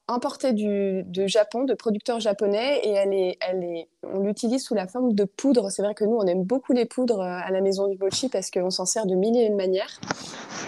importée 0.09 0.55
du, 0.55 1.03
de 1.05 1.27
Japon, 1.27 1.65
de 1.65 1.75
producteurs 1.75 2.19
japonais, 2.19 2.81
et 2.83 2.93
elle 2.93 3.13
est, 3.13 3.37
elle 3.41 3.63
est, 3.63 3.89
on 4.03 4.21
l'utilise 4.21 4.65
sous 4.65 4.75
la 4.75 4.87
forme 4.87 5.13
de 5.13 5.25
poudre. 5.25 5.71
C'est 5.71 5.83
vrai 5.83 5.95
que 5.95 6.05
nous, 6.05 6.17
on 6.17 6.27
aime 6.27 6.45
beaucoup 6.45 6.73
les 6.73 6.87
poudres 6.87 7.21
euh, 7.21 7.41
à 7.45 7.51
la 7.51 7.61
maison 7.61 7.89
du 7.89 7.99
mochi 7.99 8.29
parce 8.29 8.51
qu'on 8.51 8.71
s'en 8.71 8.87
sert 8.87 9.07
de 9.07 9.15
mille 9.15 9.37
et 9.37 9.45
une 9.45 9.57
manières. 9.57 10.01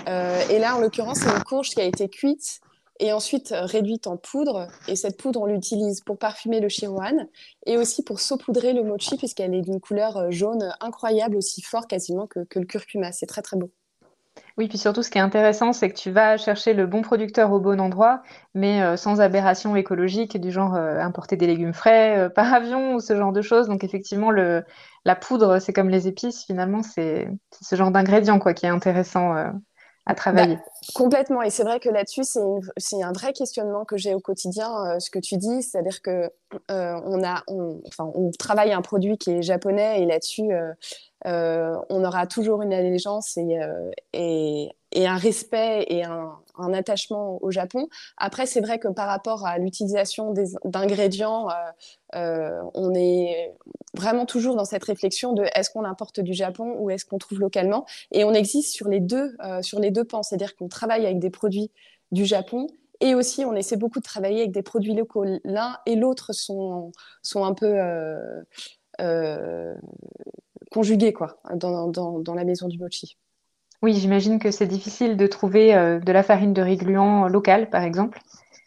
Euh, 0.09 0.41
et 0.51 0.59
là, 0.59 0.77
en 0.77 0.81
l'occurrence, 0.81 1.21
c'est 1.21 1.31
une 1.31 1.43
courge 1.43 1.71
qui 1.71 1.81
a 1.81 1.85
été 1.85 2.09
cuite 2.09 2.61
et 3.01 3.13
ensuite 3.13 3.51
euh, 3.53 3.65
réduite 3.65 4.07
en 4.07 4.17
poudre. 4.17 4.69
Et 4.87 4.95
cette 4.95 5.17
poudre, 5.17 5.41
on 5.41 5.47
l'utilise 5.47 6.03
pour 6.03 6.19
parfumer 6.19 6.61
le 6.61 6.69
shiroan 6.69 7.27
et 7.67 7.77
aussi 7.77 8.05
pour 8.05 8.21
saupoudrer 8.21 8.73
le 8.73 8.85
mochi, 8.85 9.17
puisqu'elle 9.17 9.55
est 9.55 9.63
d'une 9.63 9.81
couleur 9.81 10.17
euh, 10.19 10.31
jaune 10.31 10.73
incroyable, 10.81 11.37
aussi 11.37 11.63
fort 11.63 11.89
quasiment 11.89 12.27
que, 12.27 12.41
le 12.55 12.67
curcuma. 12.67 13.11
C'est 13.11 13.27
très 13.27 13.43
très 13.43 13.57
beau. 13.57 13.71
Oui, 14.57 14.69
puis 14.69 14.79
surtout, 14.79 15.03
ce 15.03 15.11
qui 15.11 15.19
est 15.19 15.23
intéressant, 15.23 15.73
c'est 15.73 15.89
que 15.89 15.97
tu 15.97 16.11
vas 16.11 16.37
chercher 16.37 16.73
le 16.75 16.87
bon 16.87 17.03
producteur 17.03 17.51
au 17.53 17.59
bon 17.59 17.81
endroit, 17.81 18.23
mais 18.55 18.83
euh, 18.83 18.97
sans 18.97 19.21
aberration 19.21 19.75
écologique, 19.75 20.39
du 20.39 20.53
genre 20.53 20.75
importer 20.75 21.37
des 21.37 21.47
légumes 21.47 21.73
frais 21.73 22.31
par 22.35 22.53
avion 22.53 22.95
ou 22.95 23.01
ce 23.01 23.17
genre 23.17 23.33
de 23.33 23.43
choses. 23.43 23.69
Donc, 23.69 23.83
effectivement, 23.83 24.31
la 24.31 25.17
poudre, 25.17 25.59
c'est 25.59 25.73
comme 25.73 25.89
les 25.89 26.07
épices, 26.07 26.45
finalement, 26.45 26.83
c'est 26.83 27.29
ce 27.61 27.77
genre 27.77 27.91
d'ingrédient 27.91 28.39
qui 28.39 28.67
est 28.67 28.69
intéressant 28.69 29.35
à 30.07 30.15
travailler. 30.15 30.57
Bah, 30.57 30.63
complètement. 30.95 31.43
Et 31.43 31.51
c'est 31.51 31.63
vrai 31.63 31.81
que 31.81 31.89
là-dessus, 31.89 32.23
c'est 32.77 33.03
un 33.03 33.13
vrai 33.13 33.33
questionnement 33.33 33.85
que 33.85 33.97
j'ai 33.97 34.15
au 34.15 34.21
quotidien, 34.21 34.71
euh, 34.87 34.99
ce 34.99 35.11
que 35.11 35.19
tu 35.19 35.37
dis. 35.37 35.63
C'est-à-dire 35.63 36.03
que 36.03 36.31
euh, 36.71 37.01
on, 37.49 38.31
travaille 38.39 38.73
un 38.73 38.83
produit 38.83 39.19
qui 39.19 39.31
est 39.33 39.43
japonais 39.43 40.03
et 40.03 40.07
là-dessus, 40.07 40.51
euh, 41.27 41.77
on 41.89 42.05
aura 42.05 42.27
toujours 42.27 42.63
une 42.63 42.73
allégeance 42.73 43.39
et, 44.13 44.71
et 44.93 45.07
un 45.07 45.17
respect 45.17 45.87
et 45.89 46.05
un, 46.05 46.37
attachement 46.75 47.43
au 47.43 47.51
Japon. 47.51 47.89
Après, 48.19 48.45
c'est 48.45 48.61
vrai 48.61 48.79
que 48.79 48.89
par 48.89 49.09
rapport 49.09 49.47
à 49.47 49.57
l'utilisation 49.57 50.35
d'ingrédients, 50.65 51.49
on 52.13 52.95
est 52.95 53.55
vraiment 53.95 54.27
toujours 54.27 54.57
dans 54.57 54.65
cette 54.65 54.85
réflexion 54.85 55.33
de 55.33 55.45
est-ce 55.55 55.71
qu'on 55.71 55.85
importe 55.85 56.21
du 56.21 56.35
Japon 56.35 56.77
ou 56.79 56.91
est-ce 56.91 57.05
qu'on 57.05 57.19
trouve 57.19 57.41
localement? 57.41 57.87
Et 58.13 58.25
on 58.25 58.33
existe 58.33 58.73
sur 58.73 58.89
les 58.89 59.01
deux, 59.01 59.37
euh, 59.45 59.63
sur 59.63 59.81
les 59.81 59.91
deux 59.91 60.05
pans, 60.05 60.23
c'est-à-dire 60.23 60.57
qu'on 60.57 60.69
travaille 60.69 61.05
avec 61.05 61.19
des 61.19 61.31
produits 61.31 61.71
du 62.13 62.25
Japon 62.25 62.67
et 63.01 63.15
aussi 63.15 63.45
on 63.45 63.55
essaie 63.55 63.77
beaucoup 63.77 63.99
de 63.99 64.05
travailler 64.05 64.41
avec 64.41 64.53
des 64.53 64.63
produits 64.63 64.95
locaux. 64.95 65.25
L'un 65.45 65.79
et 65.87 65.97
l'autre 65.97 66.33
sont, 66.33 66.93
sont 67.23 67.45
un 67.45 67.55
peu 67.55 67.67
euh, 67.67 68.43
euh, 69.01 69.75
conjugués 70.71 71.13
quoi, 71.13 71.41
dans, 71.55 71.89
dans, 71.89 72.21
dans, 72.21 72.35
la 72.35 72.45
maison 72.45 72.69
du 72.69 72.79
mochi. 72.79 73.17
Oui, 73.83 73.95
j'imagine 73.95 74.39
que 74.39 74.51
c'est 74.51 74.67
difficile 74.67 75.17
de 75.17 75.27
trouver 75.27 75.73
de 75.73 76.13
la 76.13 76.23
farine 76.23 76.53
de 76.53 76.61
riz 76.61 76.77
gluant 76.77 77.29
locale, 77.29 77.71
par 77.71 77.83
exemple. 77.83 78.21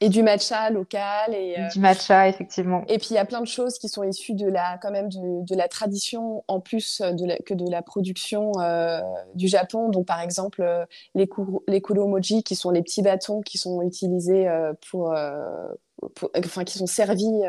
Et 0.04 0.10
du 0.10 0.22
matcha 0.22 0.70
local 0.70 1.34
et 1.34 1.58
euh, 1.58 1.68
du 1.70 1.80
matcha 1.80 2.28
effectivement. 2.28 2.84
Et 2.90 2.98
puis 2.98 3.10
il 3.12 3.14
y 3.14 3.20
a 3.20 3.24
plein 3.24 3.40
de 3.40 3.48
choses 3.48 3.78
qui 3.80 3.88
sont 3.88 4.04
issues 4.04 4.34
de 4.34 4.48
la 4.48 4.78
quand 4.82 4.92
même 4.92 5.08
de, 5.08 5.56
la 5.56 5.70
tradition 5.70 6.44
en 6.50 6.60
plus 6.60 7.00
de 7.00 7.42
que 7.44 7.54
de 7.54 7.70
la 7.72 7.82
production 7.82 8.52
euh, 8.60 9.00
du 9.34 9.48
Japon. 9.48 9.88
Donc 9.88 10.06
par 10.06 10.20
exemple 10.20 10.62
euh, 10.62 10.86
les 11.16 11.30
les 11.70 11.82
kuromoji 11.82 12.44
qui 12.44 12.58
sont 12.58 12.70
les 12.70 12.82
petits 12.82 13.02
bâtons 13.02 13.40
qui 13.40 13.58
sont 13.58 13.82
utilisés 13.82 14.46
pour, 14.90 15.16
enfin 16.38 16.64
qui 16.66 16.78
sont 16.78 16.88
servis 16.88 17.42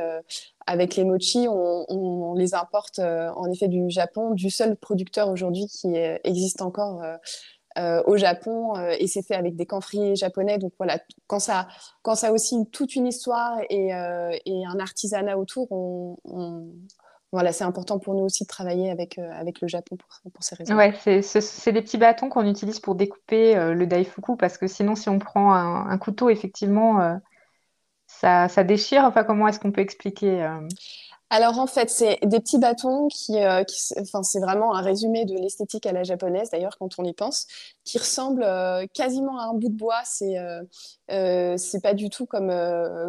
avec 0.67 0.95
les 0.95 1.05
mochi, 1.05 1.49
on, 1.49 1.87
on 1.89 2.35
les 2.35 2.55
importe 2.55 3.01
en 3.01 3.51
effet 3.51 3.67
du 3.67 3.91
Japon, 3.91 4.31
du 4.31 4.51
seul 4.51 4.77
producteur 4.77 5.29
aujourd'hui 5.29 5.67
qui 5.67 5.97
existe 6.23 6.63
encore 6.63 7.03
euh, 7.77 8.03
au 8.07 8.17
Japon 8.17 8.77
euh, 8.77 8.95
et 9.01 9.09
c'est 9.09 9.27
fait 9.27 9.35
avec 9.35 9.57
des 9.57 9.67
camphriers 9.67 10.15
japonais. 10.15 10.59
Donc 10.59 10.73
voilà, 10.79 11.01
quand 11.27 11.41
ça, 11.41 11.67
quand 12.03 12.15
ça 12.15 12.29
a 12.29 12.33
aussi 12.33 12.57
toute 12.71 12.95
une 12.95 13.07
histoire 13.07 13.59
et, 13.69 13.93
euh, 13.93 14.31
et 14.47 14.65
un 14.65 14.79
artisanat 14.79 15.37
autour, 15.37 16.19
voilà, 17.33 17.53
c'est 17.53 17.65
important 17.65 17.99
pour 17.99 18.15
nous 18.15 18.23
aussi 18.23 18.45
de 18.45 18.49
travailler 18.49 18.93
avec, 18.93 19.19
avec 19.19 19.61
le 19.61 19.67
Japon 19.67 19.97
pour, 19.97 20.33
pour 20.33 20.45
ces 20.45 20.55
raisons. 20.55 20.77
Ouais, 20.77 20.95
c'est 21.03 21.73
des 21.73 21.83
petits 21.83 21.99
bâtons 21.99 22.29
qu'on 22.29 22.49
utilise 22.49 22.79
pour 22.79 22.95
découper 22.95 23.57
le 23.57 23.87
daifuku 23.89 24.37
parce 24.37 24.57
que 24.57 24.69
sinon, 24.69 24.95
si 24.95 25.09
on 25.09 25.19
prend 25.19 25.53
un, 25.53 25.89
un 25.89 25.99
couteau, 25.99 26.31
effectivement, 26.31 27.19
ça, 28.07 28.49
ça, 28.49 28.63
déchire. 28.63 29.03
Enfin, 29.05 29.25
comment 29.25 29.49
est-ce 29.49 29.59
qu'on 29.59 29.73
peut 29.73 29.81
expliquer 29.81 30.49
alors 31.35 31.59
en 31.59 31.67
fait, 31.67 31.91
c'est 31.91 32.21
des 32.23 32.39
petits 32.39 32.59
bâtons 32.59 33.09
qui, 33.09 33.43
euh, 33.43 33.65
enfin 34.01 34.23
c'est 34.23 34.39
vraiment 34.39 34.73
un 34.73 34.83
résumé 34.83 35.25
de 35.25 35.35
l'esthétique 35.35 35.85
à 35.85 35.91
la 35.91 36.05
japonaise 36.05 36.51
d'ailleurs 36.51 36.79
quand 36.79 36.91
on 36.97 37.03
y 37.03 37.13
pense, 37.13 37.49
qui 37.83 37.99
ressemble 37.99 38.45
euh, 38.45 38.87
quasiment 38.95 39.41
à 39.41 39.47
un 39.47 39.55
bout 39.55 39.69
de 39.69 39.75
bois. 39.75 40.01
C'est 40.05 40.39
euh, 40.39 41.57
c'est 41.57 41.83
pas 41.83 41.93
du 41.93 42.09
tout 42.09 42.25
comme, 42.25 42.53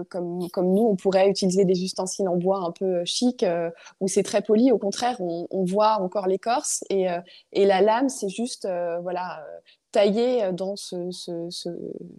comme 0.10 0.74
nous 0.74 0.88
on 0.90 0.96
pourrait 0.96 1.30
utiliser 1.30 1.66
des 1.66 1.84
ustensiles 1.84 2.28
en 2.28 2.36
bois 2.36 2.62
un 2.66 2.72
peu 2.72 3.06
chic 3.06 3.46
où 4.00 4.08
c'est 4.08 4.24
très 4.24 4.42
poli. 4.42 4.72
Au 4.72 4.80
contraire, 4.80 5.18
on, 5.22 5.64
voit 5.66 6.02
encore 6.02 6.26
l'écorce 6.26 6.84
et 6.90 7.06
et 7.52 7.66
la 7.66 7.82
lame 7.82 8.10
c'est 8.10 8.30
juste 8.30 8.68
voilà 9.04 9.46
taillé 9.92 10.52
dans 10.52 10.76
ce, 10.76 11.12
ce, 11.12 11.48
ce, 11.52 11.70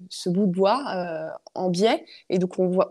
ce, 0.09 0.31
bout 0.31 0.47
de 0.47 0.53
bois 0.53 0.83
en 1.55 1.69
biais. 1.69 2.07
Et 2.31 2.39
donc, 2.39 2.59
on 2.59 2.69
voit, 2.69 2.89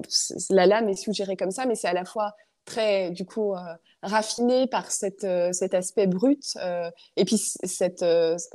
la 0.52 0.68
lame 0.68 0.90
est 0.90 0.96
suggérée 0.96 1.36
comme 1.36 1.50
ça, 1.50 1.66
mais 1.66 1.74
c'est 1.74 1.88
à 1.88 1.94
la 1.94 2.06
fois 2.06 2.36
très 2.66 3.12
du 3.12 3.26
coup 3.26 3.54
euh, 3.54 3.60
raffiné 4.02 4.68
par 4.68 4.88
euh, 5.24 5.52
cet 5.54 5.74
aspect 5.74 6.08
brut 6.08 6.44
euh, 6.58 6.90
et 7.16 7.26
puis 7.26 7.38
cette, 7.38 8.06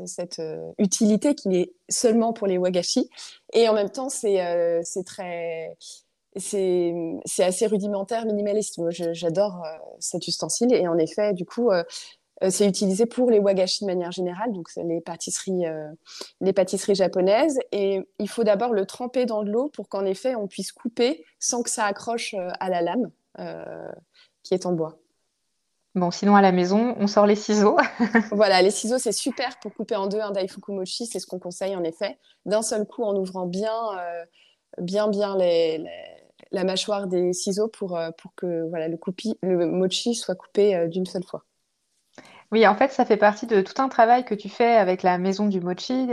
cette 0.05 0.43
utilité 0.79 1.35
qui 1.35 1.57
est 1.57 1.73
seulement 1.89 2.33
pour 2.33 2.47
les 2.47 2.59
wagashi 2.59 3.09
et 3.53 3.69
en 3.69 3.75
même 3.75 3.91
temps 3.91 4.09
c'est 4.09 4.83
c'est 4.85 5.05
très 5.05 5.77
c'est 6.37 6.93
assez 7.39 7.67
rudimentaire 7.67 8.27
minimaliste 8.27 8.79
moi 8.79 8.91
j'adore 8.91 9.65
cet 9.99 10.27
ustensile 10.29 10.73
et 10.75 10.87
en 10.87 10.99
effet 10.99 11.33
du 11.33 11.45
coup 11.45 11.71
c'est 12.49 12.67
utilisé 12.67 13.05
pour 13.05 13.31
les 13.31 13.39
wagashi 13.39 13.85
de 13.85 13.87
manière 13.87 14.13
générale, 14.13 14.51
donc 14.53 14.69
les 14.77 15.03
pâtisseries, 15.03 15.65
les 16.41 16.53
pâtisseries 16.55 16.95
japonaises. 16.95 17.59
Et 17.71 18.01
il 18.19 18.29
faut 18.31 18.45
d'abord 18.45 18.73
le 18.73 18.87
tremper 18.87 19.27
dans 19.27 19.43
de 19.43 19.51
l'eau 19.51 19.69
pour 19.69 19.91
qu'en 19.91 20.07
effet 20.07 20.35
on 20.37 20.47
puisse 20.47 20.73
couper 20.73 21.23
sans 21.39 21.63
que 21.63 21.69
ça 21.69 21.85
accroche 21.85 22.35
à 22.59 22.71
la 22.71 22.81
lame. 22.81 23.11
Euh, 23.39 23.93
qui 24.43 24.55
est 24.55 24.67
en 24.67 24.73
bois. 24.73 24.99
Bon, 25.95 26.11
sinon 26.11 26.37
à 26.37 26.43
la 26.43 26.53
maison, 26.53 26.95
on 26.99 27.07
sort 27.07 27.27
les 27.27 27.35
ciseaux. 27.35 27.77
voilà, 28.33 28.63
les 28.63 28.71
ciseaux, 28.71 28.99
c'est 28.99 29.13
super 29.13 29.59
pour 29.61 29.75
couper 29.75 29.97
en 29.97 30.07
deux 30.07 30.21
un 30.21 30.31
daifuku 30.31 30.73
mochi, 30.73 31.07
c'est 31.07 31.19
ce 31.19 31.27
qu'on 31.27 31.39
conseille 31.39 31.77
en 31.77 31.85
effet. 31.85 32.19
D'un 32.47 32.63
seul 32.63 32.87
coup, 32.87 33.03
en 33.03 33.15
ouvrant 33.17 33.47
bien, 33.47 33.75
euh, 33.99 34.25
bien, 34.79 35.09
bien 35.09 35.37
les, 35.37 35.85
la 36.53 36.65
mâchoire 36.65 37.07
des 37.07 37.33
ciseaux 37.33 37.69
pour, 37.69 37.97
euh, 37.97 38.11
pour 38.17 38.35
que 38.35 38.69
voilà, 38.69 38.89
le, 38.89 38.99
le 39.43 39.67
mochi 39.67 40.15
soit 40.15 40.37
coupé 40.37 40.89
d'une 40.89 41.07
seule 41.07 41.25
fois. 41.25 41.45
Oui, 42.53 42.67
en 42.67 42.75
fait, 42.75 42.91
ça 42.91 43.05
fait 43.05 43.17
partie 43.17 43.47
de 43.47 43.61
tout 43.61 43.81
un 43.81 43.89
travail 43.89 44.25
que 44.25 44.35
tu 44.35 44.49
fais 44.49 44.77
avec 44.77 45.03
la 45.05 45.19
maison 45.19 45.47
du 45.47 45.61
mochi. 45.61 46.09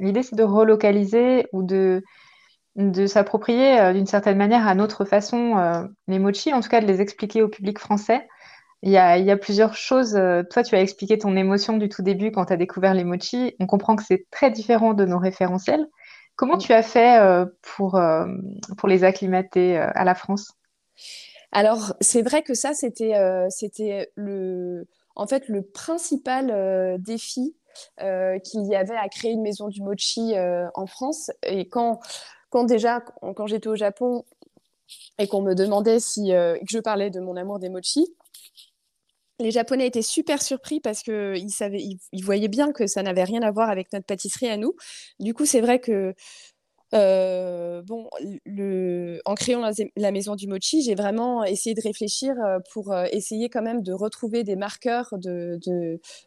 L'idée, 0.00 0.22
c'est 0.24 0.34
de 0.34 0.42
relocaliser 0.42 1.46
ou 1.52 1.62
de 1.62 2.02
de 2.80 3.06
s'approprier 3.06 3.78
euh, 3.78 3.92
d'une 3.92 4.06
certaine 4.06 4.38
manière 4.38 4.66
à 4.66 4.74
notre 4.74 5.04
façon 5.04 5.58
euh, 5.58 5.84
les 6.08 6.18
mochi, 6.18 6.52
en 6.52 6.60
tout 6.60 6.68
cas 6.68 6.80
de 6.80 6.86
les 6.86 7.00
expliquer 7.00 7.42
au 7.42 7.48
public 7.48 7.78
français. 7.78 8.26
Il 8.82 8.90
y 8.90 8.96
a, 8.96 9.36
plusieurs 9.36 9.74
choses. 9.74 10.16
Euh, 10.16 10.42
toi, 10.42 10.62
tu 10.62 10.74
as 10.74 10.80
expliqué 10.80 11.18
ton 11.18 11.36
émotion 11.36 11.76
du 11.76 11.90
tout 11.90 12.02
début 12.02 12.32
quand 12.32 12.46
tu 12.46 12.54
as 12.54 12.56
découvert 12.56 12.94
les 12.94 13.04
mochi. 13.04 13.54
On 13.60 13.66
comprend 13.66 13.94
que 13.94 14.02
c'est 14.02 14.26
très 14.30 14.50
différent 14.50 14.94
de 14.94 15.04
nos 15.04 15.18
référentiels. 15.18 15.86
Comment 16.34 16.56
tu 16.56 16.72
as 16.72 16.82
fait 16.82 17.20
pour, 17.60 18.00
pour 18.78 18.88
les 18.88 19.04
acclimater 19.04 19.76
à 19.76 20.04
la 20.04 20.14
France? 20.14 20.54
Alors, 21.52 21.92
c'est 22.00 22.22
vrai 22.22 22.40
que 22.40 22.54
ça, 22.54 22.72
c'était 22.72 23.12
c'était 23.50 24.10
le, 24.14 24.88
en 25.16 25.26
fait 25.26 25.48
le 25.48 25.60
principal 25.60 26.96
défi 26.98 27.54
qu'il 27.98 28.66
y 28.66 28.74
avait 28.74 28.96
à 28.96 29.10
créer 29.10 29.32
une 29.32 29.42
maison 29.42 29.68
du 29.68 29.82
mochi 29.82 30.32
en 30.74 30.86
France. 30.86 31.30
Et 31.42 31.68
quand 31.68 32.00
quand 32.50 32.64
déjà, 32.64 33.00
quand 33.00 33.46
j'étais 33.46 33.68
au 33.68 33.76
Japon 33.76 34.24
et 35.18 35.28
qu'on 35.28 35.40
me 35.40 35.54
demandait 35.54 36.00
si 36.00 36.34
euh, 36.34 36.56
que 36.58 36.66
je 36.68 36.80
parlais 36.80 37.10
de 37.10 37.20
mon 37.20 37.36
amour 37.36 37.58
des 37.58 37.68
mochi, 37.68 38.06
les 39.38 39.52
Japonais 39.52 39.86
étaient 39.86 40.02
super 40.02 40.42
surpris 40.42 40.80
parce 40.80 41.02
qu'ils 41.02 41.50
savaient, 41.50 41.82
ils, 42.12 42.24
voyaient 42.24 42.48
bien 42.48 42.72
que 42.72 42.86
ça 42.86 43.02
n'avait 43.02 43.24
rien 43.24 43.40
à 43.42 43.50
voir 43.50 43.70
avec 43.70 43.90
notre 43.92 44.04
pâtisserie 44.04 44.50
à 44.50 44.58
nous. 44.58 44.74
Du 45.18 45.32
coup, 45.32 45.46
c'est 45.46 45.62
vrai 45.62 45.78
que 45.78 46.14
euh, 46.92 47.82
bon, 47.82 48.10
le, 48.44 49.20
en 49.24 49.34
créant 49.36 49.62
la, 49.96 50.10
maison 50.10 50.34
du 50.34 50.48
mochi, 50.48 50.82
j'ai 50.82 50.96
vraiment 50.96 51.44
essayé 51.44 51.74
de 51.74 51.80
réfléchir 51.80 52.34
euh, 52.44 52.58
pour 52.72 52.94
essayer 53.12 53.48
quand 53.48 53.62
même 53.62 53.82
de 53.82 53.92
retrouver 53.92 54.42
des 54.44 54.56
marqueurs 54.56 55.08
de, 55.12 55.58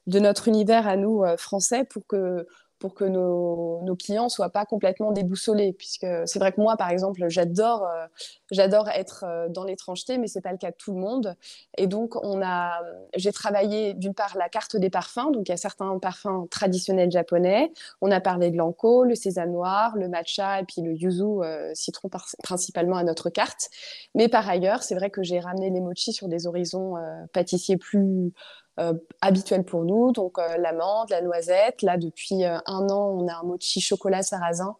de 0.08 0.20
notre 0.20 0.48
univers 0.48 0.88
à 0.88 0.96
nous 0.96 1.22
français 1.38 1.84
pour 1.84 2.08
que 2.08 2.48
pour 2.84 2.96
que 2.96 3.06
nos, 3.06 3.80
nos 3.84 3.96
clients 3.96 4.28
soient 4.28 4.50
pas 4.50 4.66
complètement 4.66 5.14
déboussolés. 5.14 5.72
Puisque 5.72 6.06
c'est 6.26 6.38
vrai 6.38 6.52
que 6.52 6.60
moi, 6.60 6.76
par 6.76 6.90
exemple, 6.90 7.24
j'adore 7.30 7.86
euh, 7.86 8.90
être 8.94 9.24
euh, 9.26 9.48
dans 9.48 9.64
l'étrangeté, 9.64 10.18
mais 10.18 10.28
c'est 10.28 10.42
pas 10.42 10.52
le 10.52 10.58
cas 10.58 10.72
de 10.72 10.76
tout 10.76 10.92
le 10.92 11.00
monde. 11.00 11.38
Et 11.78 11.88
donc, 11.88 12.22
on 12.26 12.42
a, 12.44 12.82
j'ai 13.16 13.32
travaillé 13.32 13.94
d'une 13.94 14.14
part 14.14 14.36
la 14.38 14.50
carte 14.50 14.76
des 14.76 14.90
parfums. 14.90 15.32
Donc, 15.32 15.48
il 15.48 15.52
y 15.52 15.54
a 15.54 15.58
certains 15.58 15.98
parfums 15.98 16.46
traditionnels 16.52 17.10
japonais. 17.10 17.72
On 18.02 18.12
a 18.12 18.20
parlé 18.20 18.52
de 18.52 18.58
l'anko, 18.58 19.06
le 19.06 19.16
sésame 19.16 19.52
noir, 19.52 19.96
le 19.96 20.10
matcha 20.10 20.60
et 20.60 20.66
puis 20.66 20.82
le 20.82 20.92
yuzu 20.92 21.24
euh, 21.24 21.72
citron 21.76 22.10
principalement 22.44 22.98
à 22.98 23.06
notre 23.06 23.30
carte. 23.30 23.70
Mais 24.14 24.28
par 24.28 24.50
ailleurs, 24.50 24.84
c'est 24.84 24.96
vrai 24.96 25.10
que 25.10 25.24
j'ai 25.24 25.40
ramené 25.40 25.70
les 25.70 25.80
mochi 25.80 26.12
sur 26.12 26.28
des 26.28 26.48
horizons 26.48 26.96
pâtissiers 27.32 27.78
plus 27.78 28.34
euh, 28.80 28.94
habituel 29.22 29.64
pour 29.64 29.84
nous, 29.84 30.12
donc 30.12 30.40
euh, 30.40 30.58
l'amande, 30.58 31.10
la 31.12 31.22
noisette. 31.22 31.84
Là, 31.84 31.98
depuis 31.98 32.44
euh, 32.44 32.58
un 32.66 32.90
an, 32.90 33.20
on 33.20 33.28
a 33.28 33.36
un 33.36 33.44
mochi 33.44 33.82
chocolat 33.82 34.24
sarrasin 34.24 34.76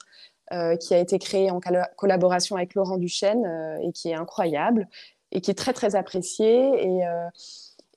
qui 0.80 0.94
a 0.94 1.00
été 1.00 1.18
créé 1.18 1.50
en 1.50 1.60
collaboration 1.96 2.56
avec 2.58 2.76
Laurent 2.76 2.98
Duchesne 2.98 3.80
et 3.82 3.92
qui 3.92 4.10
est 4.10 4.14
incroyable 4.14 4.88
et 5.32 5.42
qui 5.42 5.50
est 5.50 5.56
très 5.56 5.74
très 5.74 5.96
apprécié. 5.96 6.70
Et, 6.80 7.02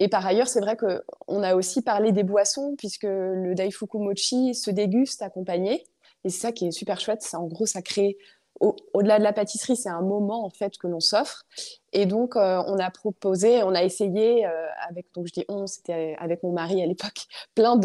et 0.01 0.09
par 0.09 0.25
ailleurs, 0.25 0.49
c'est 0.49 0.61
vrai 0.61 0.75
qu'on 0.75 1.43
a 1.43 1.55
aussi 1.55 1.83
parlé 1.83 2.13
des 2.13 2.23
boissons 2.23 2.75
puisque 2.79 3.03
le 3.03 3.55
Daifuku 3.55 3.99
Mochi 3.99 4.55
se 4.55 4.71
déguste 4.71 5.21
accompagné. 5.21 5.85
Et 6.25 6.31
c'est 6.31 6.41
ça 6.41 6.53
qui 6.53 6.69
est 6.69 6.71
super 6.71 6.99
chouette. 6.99 7.21
Ça, 7.21 7.39
en 7.39 7.47
gros, 7.47 7.67
ça 7.67 7.83
crée 7.83 8.17
au-delà 8.61 9.19
de 9.19 9.25
la 9.25 9.33
pâtisserie, 9.33 9.77
c'est 9.77 9.88
un 9.88 10.03
moment 10.03 10.45
en 10.45 10.51
fait 10.51 10.79
que 10.79 10.87
l'on 10.87 11.01
s'offre. 11.01 11.45
Et 11.92 12.05
donc, 12.07 12.37
euh, 12.37 12.62
on 12.66 12.79
a 12.79 12.90
proposé, 12.90 13.62
on 13.62 13.75
a 13.75 13.83
essayé 13.83 14.47
euh, 14.47 14.51
avec, 14.88 15.07
donc 15.14 15.27
je 15.27 15.33
dis 15.33 15.45
on, 15.49 15.66
c'était 15.66 16.16
avec 16.19 16.42
mon 16.42 16.53
mari 16.53 16.83
à 16.83 16.87
l'époque, 16.87 17.27
plein 17.55 17.77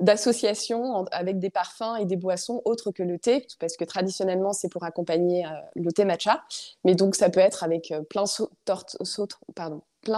d'associations 0.00 1.04
avec 1.12 1.38
des 1.38 1.50
parfums 1.50 1.96
et 1.98 2.04
des 2.04 2.16
boissons 2.16 2.60
autres 2.64 2.90
que 2.90 3.02
le 3.02 3.18
thé, 3.18 3.46
parce 3.58 3.76
que 3.76 3.84
traditionnellement 3.84 4.52
c'est 4.52 4.68
pour 4.68 4.84
accompagner 4.84 5.46
euh, 5.46 5.50
le 5.74 5.92
thé 5.92 6.04
matcha. 6.04 6.42
Mais 6.84 6.94
donc 6.94 7.14
ça 7.14 7.30
peut 7.30 7.40
être 7.40 7.64
avec 7.64 7.92
plein 8.08 8.24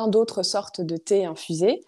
d'autres 0.09 0.43
sortes 0.43 0.81
de 0.81 0.97
thé 0.97 1.25
infusés. 1.25 1.81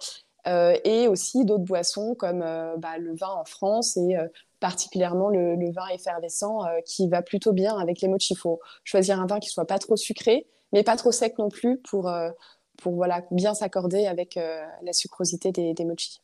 et 0.46 1.08
aussi 1.08 1.44
d'autres 1.44 1.64
boissons 1.64 2.14
comme 2.14 2.40
bah, 2.40 2.98
le 2.98 3.14
vin 3.14 3.30
en 3.30 3.44
France 3.44 3.96
et 3.96 4.16
particulièrement 4.64 5.28
le, 5.28 5.70
vin 5.72 5.86
effervescent 5.88 6.64
euh, 6.64 6.80
qui 6.86 7.06
va 7.06 7.20
plutôt 7.20 7.52
bien 7.52 7.76
avec 7.76 8.00
les 8.00 8.08
mochi. 8.08 8.32
Il 8.32 8.38
faut 8.38 8.60
choisir 8.82 9.20
un 9.20 9.26
vin 9.26 9.38
qui 9.38 9.50
soit 9.50 9.66
pas 9.66 9.78
trop 9.78 9.94
sucré, 9.94 10.46
mais 10.72 10.82
pas 10.82 10.96
trop 10.96 11.12
sec 11.12 11.36
non 11.36 11.50
plus 11.50 11.82
pour, 11.82 12.08
euh, 12.08 12.30
pour 12.78 12.94
voilà, 12.94 13.26
bien 13.30 13.52
s'accorder 13.52 14.06
avec 14.06 14.38
euh, 14.38 14.64
la 14.80 14.94
sucrosité 14.94 15.52
des, 15.52 15.74
des 15.74 15.84
mochi. 15.84 16.22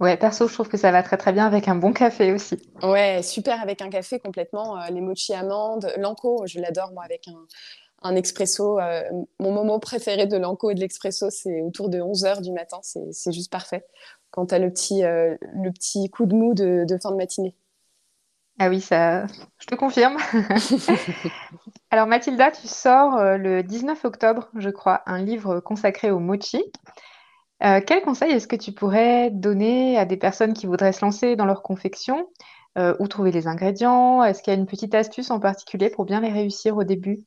Ouais, 0.00 0.16
perso, 0.16 0.48
je 0.48 0.52
trouve 0.52 0.68
que 0.68 0.76
ça 0.76 0.90
va 0.90 1.04
très 1.04 1.16
très 1.16 1.32
bien 1.32 1.46
avec 1.46 1.68
un 1.68 1.76
bon 1.76 1.92
café 1.92 2.32
aussi. 2.32 2.56
Ouais, 2.82 3.22
super 3.22 3.62
avec 3.62 3.82
un 3.82 3.88
café 3.88 4.18
complètement. 4.18 4.84
les 4.88 5.00
mochi 5.00 5.32
amandes, 5.32 5.92
l'anko, 5.96 6.42
je 6.46 6.58
l'adore 6.58 6.90
moi 6.90 7.04
avec 7.04 7.28
un, 7.28 7.46
un 8.02 8.16
expresso. 8.16 8.78
mon 9.38 9.52
moment 9.52 9.78
préféré 9.78 10.26
de 10.26 10.36
l'anko 10.36 10.70
et 10.70 10.74
de 10.74 10.80
l'expresso, 10.80 11.30
c'est 11.30 11.60
autour 11.60 11.88
de 11.88 12.00
11h 12.00 12.42
du 12.42 12.52
matin. 12.52 12.78
C'est 12.82 13.32
juste 13.32 13.50
parfait 13.50 13.86
quand 14.30 14.46
tu 14.46 14.54
as 14.54 14.58
le 14.58 14.70
petit, 14.70 15.02
le 15.02 15.70
petit 15.70 16.08
coup 16.08 16.26
de 16.26 16.34
mou 16.34 16.54
de, 16.54 16.84
de 16.88 16.98
fin 16.98 17.10
de 17.10 17.16
matinée. 17.16 17.54
Ah 18.62 18.68
oui, 18.68 18.82
ça, 18.82 19.26
je 19.58 19.66
te 19.66 19.74
confirme. 19.74 20.18
Alors 21.90 22.06
Mathilda, 22.06 22.50
tu 22.50 22.68
sors 22.68 23.16
euh, 23.16 23.38
le 23.38 23.62
19 23.62 24.04
octobre, 24.04 24.50
je 24.54 24.68
crois, 24.68 25.00
un 25.06 25.22
livre 25.22 25.60
consacré 25.60 26.10
au 26.10 26.18
mochi. 26.18 26.62
Euh, 27.64 27.80
quel 27.84 28.02
conseil 28.02 28.32
est-ce 28.32 28.46
que 28.46 28.56
tu 28.56 28.72
pourrais 28.72 29.30
donner 29.30 29.96
à 29.96 30.04
des 30.04 30.18
personnes 30.18 30.52
qui 30.52 30.66
voudraient 30.66 30.92
se 30.92 31.02
lancer 31.02 31.36
dans 31.36 31.46
leur 31.46 31.62
confection? 31.62 32.28
Euh, 32.76 32.94
Où 33.00 33.08
trouver 33.08 33.32
les 33.32 33.46
ingrédients? 33.46 34.22
Est-ce 34.22 34.42
qu'il 34.42 34.52
y 34.52 34.56
a 34.56 34.58
une 34.58 34.66
petite 34.66 34.94
astuce 34.94 35.30
en 35.30 35.40
particulier 35.40 35.88
pour 35.88 36.04
bien 36.04 36.20
les 36.20 36.30
réussir 36.30 36.76
au 36.76 36.84
début? 36.84 37.24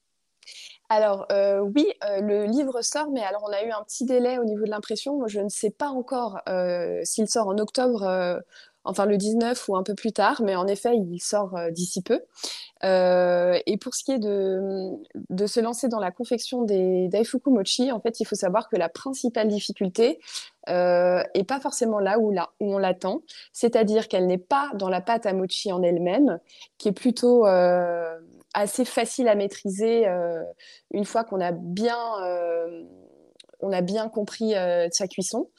Alors 0.93 1.27
oui, 1.75 1.87
le 2.01 2.45
livre 2.45 2.81
sort, 2.81 3.09
mais 3.11 3.23
alors 3.23 3.43
on 3.47 3.51
a 3.51 3.63
eu 3.63 3.71
un 3.71 3.83
petit 3.83 4.05
délai 4.05 4.37
au 4.37 4.45
niveau 4.45 4.65
de 4.65 4.69
l'impression. 4.69 5.27
Je 5.27 5.39
ne 5.39 5.49
sais 5.49 5.71
pas 5.71 5.89
encore 5.89 6.39
s'il 7.03 7.27
sort 7.29 7.47
en 7.47 7.57
octobre 7.57 8.41
enfin 8.85 9.05
le 9.05 9.17
19 9.17 9.69
ou 9.69 9.75
un 9.75 9.83
peu 9.83 9.95
plus 9.95 10.11
tard, 10.11 10.41
mais 10.43 10.55
en 10.55 10.67
effet, 10.67 10.95
il 10.97 11.19
sort 11.19 11.55
euh, 11.55 11.71
d'ici 11.71 12.01
peu. 12.01 12.21
Euh, 12.83 13.57
et 13.65 13.77
pour 13.77 13.95
ce 13.95 14.03
qui 14.03 14.11
est 14.11 14.19
de, 14.19 14.89
de, 15.29 15.47
se 15.47 15.59
lancer 15.59 15.87
dans 15.87 15.99
la 15.99 16.11
confection 16.11 16.63
des 16.63 17.07
daifuku 17.07 17.49
mochi, 17.49 17.91
en 17.91 17.99
fait, 18.01 18.19
il 18.19 18.25
faut 18.25 18.35
savoir 18.35 18.67
que 18.69 18.75
la 18.75 18.89
principale 18.89 19.47
difficulté 19.47 20.19
euh, 20.69 21.23
est 21.33 21.43
pas 21.43 21.59
forcément 21.59 21.99
là 21.99 22.19
où, 22.19 22.31
là, 22.31 22.51
où 22.59 22.73
on 22.73 22.77
l'attend, 22.77 23.21
c'est-à-dire 23.51 24.07
qu'elle 24.07 24.27
n'est 24.27 24.37
pas 24.37 24.71
dans 24.75 24.89
la 24.89 25.01
pâte 25.01 25.25
à 25.25 25.33
mochi 25.33 25.71
en 25.71 25.81
elle-même, 25.83 26.39
qui 26.77 26.89
est 26.89 26.93
plutôt 26.93 27.45
euh, 27.45 28.17
assez 28.53 28.85
facile 28.85 29.27
à 29.27 29.35
maîtriser 29.35 30.05
une 30.91 31.05
fois 31.05 31.23
qu'on 31.23 31.41
a 31.41 31.51
bien 31.51 31.97
on 33.65 33.71
a 33.71 33.81
bien 33.81 34.09
compris 34.09 34.53
sa 34.91 35.07
cuisson. 35.07 35.49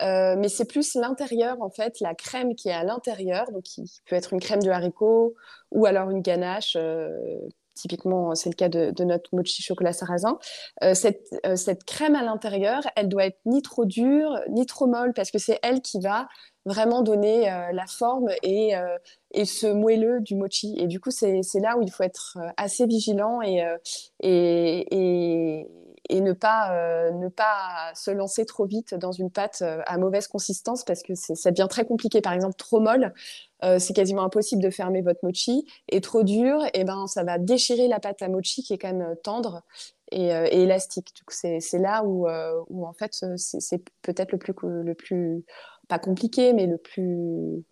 mais 0.00 0.48
c'est 0.48 0.66
plus 0.66 0.94
l'intérieur, 0.94 1.62
en 1.62 1.70
fait, 1.70 2.00
la 2.00 2.14
crème 2.14 2.54
qui 2.54 2.68
est 2.68 2.74
à 2.74 2.84
l'intérieur, 2.84 3.50
donc 3.52 3.62
qui 3.62 3.90
peut 4.06 4.16
être 4.16 4.32
une 4.32 4.40
crème 4.40 4.62
de 4.62 4.70
haricot 4.70 5.34
ou 5.70 5.86
alors 5.86 6.10
une 6.10 6.20
ganache 6.20 6.76
typiquement 7.74 8.34
c'est 8.34 8.50
le 8.50 8.54
cas 8.54 8.68
de, 8.68 8.92
notre 9.04 9.34
mochi 9.34 9.62
chocolat 9.62 9.92
sarrasin, 9.92 10.38
cette, 10.94 11.28
cette, 11.56 11.84
crème 11.84 12.14
à 12.14 12.22
l'intérieur, 12.22 12.82
elle 12.96 13.08
doit 13.08 13.26
être 13.26 13.38
ni 13.46 13.62
trop 13.62 13.84
dure, 13.84 14.38
ni 14.50 14.66
trop 14.66 14.86
molle, 14.86 15.12
parce 15.14 15.30
que 15.30 15.38
c'est 15.38 15.58
elle 15.62 15.80
qui 15.80 16.00
va 16.00 16.28
vraiment 16.64 17.02
donner 17.02 17.50
euh, 17.50 17.72
la 17.72 17.86
forme 17.86 18.28
et, 18.42 18.76
euh, 18.76 18.96
ce 19.44 19.66
moelleux 19.66 20.20
du 20.20 20.36
mochi. 20.36 20.74
Et 20.78 20.86
du 20.86 21.00
coup, 21.00 21.10
c'est 21.10 21.42
là 21.60 21.76
où 21.76 21.82
il 21.82 21.90
faut 21.90 22.02
être 22.02 22.38
euh, 22.40 22.48
assez 22.56 22.86
vigilant 22.86 23.40
et, 23.42 23.64
et, 24.20 25.66
ne, 26.10 26.32
pas, 26.32 27.10
ne 27.12 27.28
pas 27.28 27.92
se 27.94 28.10
lancer 28.10 28.44
trop 28.44 28.66
vite 28.66 28.94
dans 28.94 29.12
une 29.12 29.30
pâte 29.30 29.62
à 29.86 29.98
mauvaise 29.98 30.26
consistance 30.26 30.84
parce 30.84 31.02
que 31.02 31.14
ça 31.14 31.50
devient 31.50 31.68
très 31.68 31.84
compliqué. 31.84 32.20
Par 32.20 32.32
exemple, 32.32 32.54
trop 32.56 32.80
molle, 32.80 33.12
c'est 33.78 33.94
quasiment 33.94 34.22
impossible 34.22 34.62
de 34.62 34.70
fermer 34.70 35.02
votre 35.02 35.20
mochi. 35.22 35.66
Et 35.88 36.00
trop 36.00 36.22
dur, 36.22 36.64
et 36.66 36.70
eh 36.80 36.84
ben, 36.84 37.06
ça 37.06 37.24
va 37.24 37.38
déchirer 37.38 37.88
la 37.88 38.00
pâte 38.00 38.22
à 38.22 38.28
mochi 38.28 38.62
qui 38.62 38.74
est 38.74 38.78
quand 38.78 38.92
même 38.92 39.16
tendre 39.22 39.62
et, 40.10 40.28
élastique. 40.28 41.12
C'est 41.28 41.78
là 41.78 42.04
où, 42.04 42.26
où, 42.68 42.86
en 42.86 42.92
fait, 42.92 43.12
c'est 43.36 43.82
peut-être 44.02 44.32
le 44.32 44.38
plus, 44.38 44.54
le 44.62 44.94
plus 44.94 45.44
pas 45.88 45.98
compliqué, 45.98 46.52
mais 46.52 46.66
le 46.66 46.78
plus, 46.78 47.64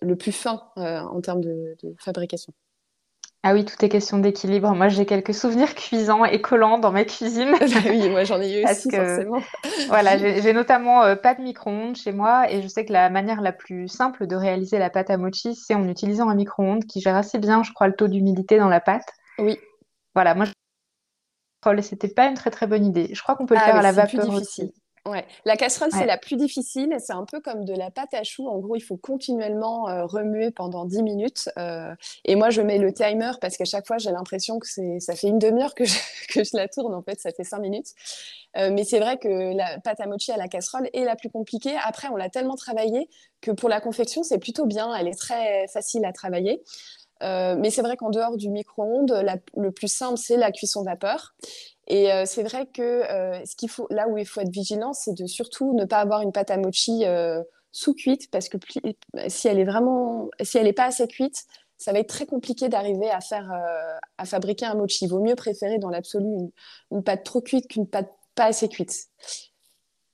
le 0.00 0.16
plus 0.16 0.32
fin 0.32 0.70
euh, 0.78 1.00
en 1.00 1.20
termes 1.20 1.40
de, 1.40 1.76
fabrication. 1.98 2.52
Ah 3.44 3.54
oui, 3.54 3.64
tout 3.64 3.82
est 3.84 3.88
question 3.88 4.18
d'équilibre. 4.18 4.74
Moi, 4.74 4.88
j'ai 4.88 5.06
quelques 5.06 5.32
souvenirs 5.32 5.74
cuisants 5.76 6.24
et 6.24 6.40
collants 6.40 6.78
dans 6.78 6.90
ma 6.90 7.04
cuisine. 7.04 7.54
oui, 7.88 8.10
moi 8.10 8.24
j'en 8.24 8.40
ai 8.40 8.60
eu 8.60 8.64
aussi, 8.64 8.90
forcément. 8.90 9.40
voilà, 9.88 10.18
j'ai 10.18 10.52
notamment 10.52 11.04
euh, 11.04 11.14
pas 11.14 11.34
de 11.34 11.42
micro-ondes 11.42 11.96
chez 11.96 12.10
moi 12.10 12.50
et 12.50 12.62
je 12.62 12.68
sais 12.68 12.84
que 12.84 12.92
la 12.92 13.10
manière 13.10 13.40
la 13.40 13.52
plus 13.52 13.86
simple 13.86 14.26
de 14.26 14.34
réaliser 14.34 14.78
la 14.78 14.90
pâte 14.90 15.10
à 15.10 15.16
mochi, 15.16 15.54
c'est 15.54 15.74
en 15.74 15.88
utilisant 15.88 16.28
un 16.28 16.34
micro-ondes 16.34 16.84
qui 16.84 17.00
gère 17.00 17.16
assez 17.16 17.38
bien, 17.38 17.62
je 17.62 17.72
crois, 17.72 17.86
le 17.86 17.94
taux 17.94 18.08
d'humidité 18.08 18.58
dans 18.58 18.68
la 18.68 18.80
pâte. 18.80 19.06
Oui. 19.38 19.56
Voilà, 20.14 20.34
moi, 20.34 20.46
c'était 21.80 22.08
pas 22.08 22.26
une 22.26 22.34
très 22.34 22.50
très 22.50 22.66
bonne 22.66 22.84
idée. 22.84 23.10
Je 23.12 23.22
crois 23.22 23.36
qu'on 23.36 23.46
peut 23.46 23.54
le 23.54 23.60
ah 23.60 23.66
faire 23.66 23.76
à 23.76 23.82
la 23.82 23.92
vapeur 23.92 24.28
aussi. 24.30 24.72
Ouais. 25.06 25.24
La 25.44 25.56
casserole, 25.56 25.90
c'est 25.92 26.06
la 26.06 26.18
plus 26.18 26.36
difficile. 26.36 26.94
C'est 26.98 27.12
un 27.12 27.24
peu 27.24 27.40
comme 27.40 27.64
de 27.64 27.74
la 27.74 27.90
pâte 27.90 28.14
à 28.14 28.24
choux. 28.24 28.48
En 28.48 28.58
gros, 28.58 28.76
il 28.76 28.80
faut 28.80 28.96
continuellement 28.96 29.88
euh, 29.88 30.04
remuer 30.06 30.50
pendant 30.50 30.84
10 30.84 31.02
minutes. 31.02 31.48
Euh, 31.58 31.94
et 32.24 32.36
moi, 32.36 32.50
je 32.50 32.60
mets 32.60 32.78
le 32.78 32.92
timer 32.92 33.32
parce 33.40 33.56
qu'à 33.56 33.64
chaque 33.64 33.86
fois, 33.86 33.98
j'ai 33.98 34.10
l'impression 34.10 34.58
que 34.58 34.66
ça 34.98 35.14
fait 35.14 35.28
une 35.28 35.38
demi-heure 35.38 35.74
que 35.74 35.84
je, 35.84 35.98
que 36.28 36.44
je 36.44 36.56
la 36.56 36.68
tourne. 36.68 36.94
En 36.94 37.02
fait, 37.02 37.20
ça 37.20 37.30
fait 37.32 37.44
5 37.44 37.58
minutes. 37.58 37.88
Euh, 38.56 38.70
mais 38.72 38.84
c'est 38.84 38.98
vrai 38.98 39.18
que 39.18 39.56
la 39.56 39.78
pâte 39.80 40.00
à 40.00 40.06
mochi 40.06 40.32
à 40.32 40.36
la 40.36 40.48
casserole 40.48 40.88
est 40.92 41.04
la 41.04 41.16
plus 41.16 41.30
compliquée. 41.30 41.76
Après, 41.84 42.08
on 42.08 42.16
l'a 42.16 42.28
tellement 42.28 42.56
travaillée 42.56 43.08
que 43.40 43.50
pour 43.50 43.68
la 43.68 43.80
confection, 43.80 44.22
c'est 44.22 44.38
plutôt 44.38 44.66
bien. 44.66 44.94
Elle 44.94 45.08
est 45.08 45.18
très 45.18 45.66
facile 45.68 46.04
à 46.04 46.12
travailler. 46.12 46.62
mais 47.22 47.70
c'est 47.70 47.82
vrai 47.82 47.96
qu'en 47.96 48.10
dehors 48.10 48.36
du 48.36 48.48
micro-ondes, 48.48 49.24
le 49.56 49.70
plus 49.70 49.92
simple, 49.92 50.18
c'est 50.18 50.36
la 50.36 50.50
cuisson 50.50 50.82
vapeur. 50.82 51.34
Et 51.88 52.12
euh, 52.12 52.24
c'est 52.26 52.42
vrai 52.42 52.66
que 52.66 52.82
euh, 52.82 53.44
ce 53.46 53.56
qu'il 53.56 53.70
faut, 53.70 53.86
là 53.90 54.08
où 54.08 54.18
il 54.18 54.26
faut 54.26 54.40
être 54.42 54.50
vigilant, 54.50 54.92
c'est 54.92 55.14
de 55.14 55.26
surtout 55.26 55.74
ne 55.74 55.86
pas 55.86 55.98
avoir 55.98 56.20
une 56.20 56.32
pâte 56.32 56.50
à 56.50 56.58
mochi 56.58 57.06
euh, 57.06 57.42
sous-cuite, 57.72 58.30
parce 58.30 58.50
que 58.50 58.58
si 59.28 59.48
elle 59.48 59.58
est 59.58 59.64
vraiment, 59.64 60.28
si 60.42 60.58
elle 60.58 60.64
n'est 60.64 60.74
pas 60.74 60.84
assez 60.84 61.08
cuite, 61.08 61.46
ça 61.78 61.92
va 61.92 62.00
être 62.00 62.08
très 62.08 62.26
compliqué 62.26 62.68
d'arriver 62.68 63.10
à 63.10 63.20
faire, 63.20 63.50
à 64.18 64.24
fabriquer 64.24 64.66
un 64.66 64.74
mochi. 64.74 65.04
Il 65.04 65.08
vaut 65.08 65.22
mieux 65.22 65.36
préférer 65.36 65.78
dans 65.78 65.90
l'absolu 65.90 66.50
une, 66.90 67.04
pâte 67.04 67.24
trop 67.24 67.40
cuite 67.40 67.68
qu'une 67.68 67.86
pâte 67.86 68.10
pas 68.34 68.46
assez 68.46 68.68
cuite. 68.68 69.06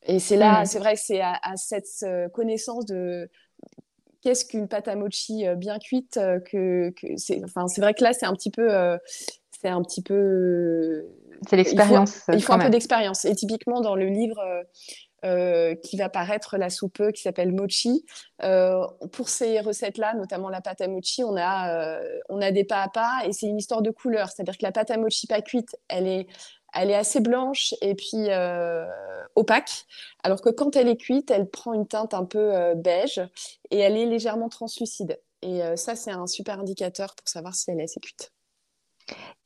Et 0.02 0.18
c'est 0.18 0.36
là, 0.36 0.62
mmh. 0.62 0.66
c'est 0.66 0.78
vrai 0.78 0.94
que 0.94 1.00
c'est 1.00 1.22
à, 1.22 1.38
cette 1.56 2.04
connaissance 2.34 2.84
de 2.84 3.30
qu'est-ce 4.20 4.44
qu'une 4.44 4.68
pâte 4.68 4.88
à 4.88 4.96
mochi 4.96 5.44
bien 5.56 5.78
cuite 5.78 6.14
que, 6.16 6.90
que 6.90 7.16
c'est, 7.16 7.42
enfin, 7.44 7.66
c'est 7.66 7.80
vrai 7.80 7.94
que 7.94 8.04
là, 8.04 8.12
c'est 8.12 8.26
un 8.26 8.34
petit 8.34 8.50
peu, 8.50 8.68
c'est 9.62 9.70
un 9.70 9.82
petit 9.82 10.02
peu 10.02 11.06
c'est 11.48 11.56
l'expérience. 11.56 12.22
Il 12.32 12.42
faut, 12.42 12.52
un 12.52 12.58
peu 12.58 12.70
d'expérience. 12.70 13.24
Et 13.24 13.34
typiquement, 13.34 13.80
dans 13.80 13.94
le 13.94 14.06
livre 14.06 14.38
euh, 14.38 14.62
euh, 15.24 15.74
qui 15.76 15.96
va 15.96 16.08
paraître 16.08 16.56
la 16.56 16.70
soupe 16.70 17.02
qui 17.12 17.22
s'appelle 17.22 17.52
Mochi, 17.52 18.04
euh, 18.42 18.86
pour 19.12 19.28
ces 19.28 19.60
recettes-là, 19.60 20.14
notamment 20.14 20.48
la 20.48 20.60
pâte 20.60 20.80
à 20.80 20.88
mochi, 20.88 21.24
on 21.24 21.36
a, 21.36 21.98
on 22.28 22.40
a 22.40 22.50
des 22.50 22.64
pas 22.64 22.82
à 22.82 22.88
pas 22.88 23.22
et 23.26 23.32
c'est 23.32 23.46
une 23.46 23.58
histoire 23.58 23.82
de 23.82 23.90
couleur. 23.90 24.28
C'est-à-dire 24.28 24.58
que 24.58 24.64
la 24.64 24.72
pâte 24.72 24.90
à 24.90 24.96
mochi 24.96 25.26
pas 25.26 25.40
cuite, 25.40 25.76
elle 25.88 26.06
est, 26.06 26.26
elle 26.74 26.90
est 26.90 26.96
assez 26.96 27.20
blanche 27.20 27.74
et 27.80 27.94
puis 27.94 28.28
opaque, 29.34 29.86
alors 30.22 30.42
que 30.42 30.50
quand 30.50 30.76
elle 30.76 30.88
est 30.88 30.96
cuite, 30.96 31.30
elle 31.30 31.48
prend 31.48 31.72
une 31.72 31.86
teinte 31.86 32.12
un 32.12 32.24
peu 32.24 32.74
beige 32.74 33.20
et 33.70 33.78
elle 33.78 33.96
est 33.96 34.06
légèrement 34.06 34.48
translucide. 34.48 35.18
Et 35.40 35.60
ça, 35.76 35.94
c'est 35.94 36.10
un 36.10 36.26
super 36.26 36.60
indicateur 36.60 37.14
pour 37.14 37.28
savoir 37.28 37.54
si 37.54 37.70
elle 37.70 37.80
est 37.80 37.84
assez 37.84 38.00
cuite. 38.00 38.33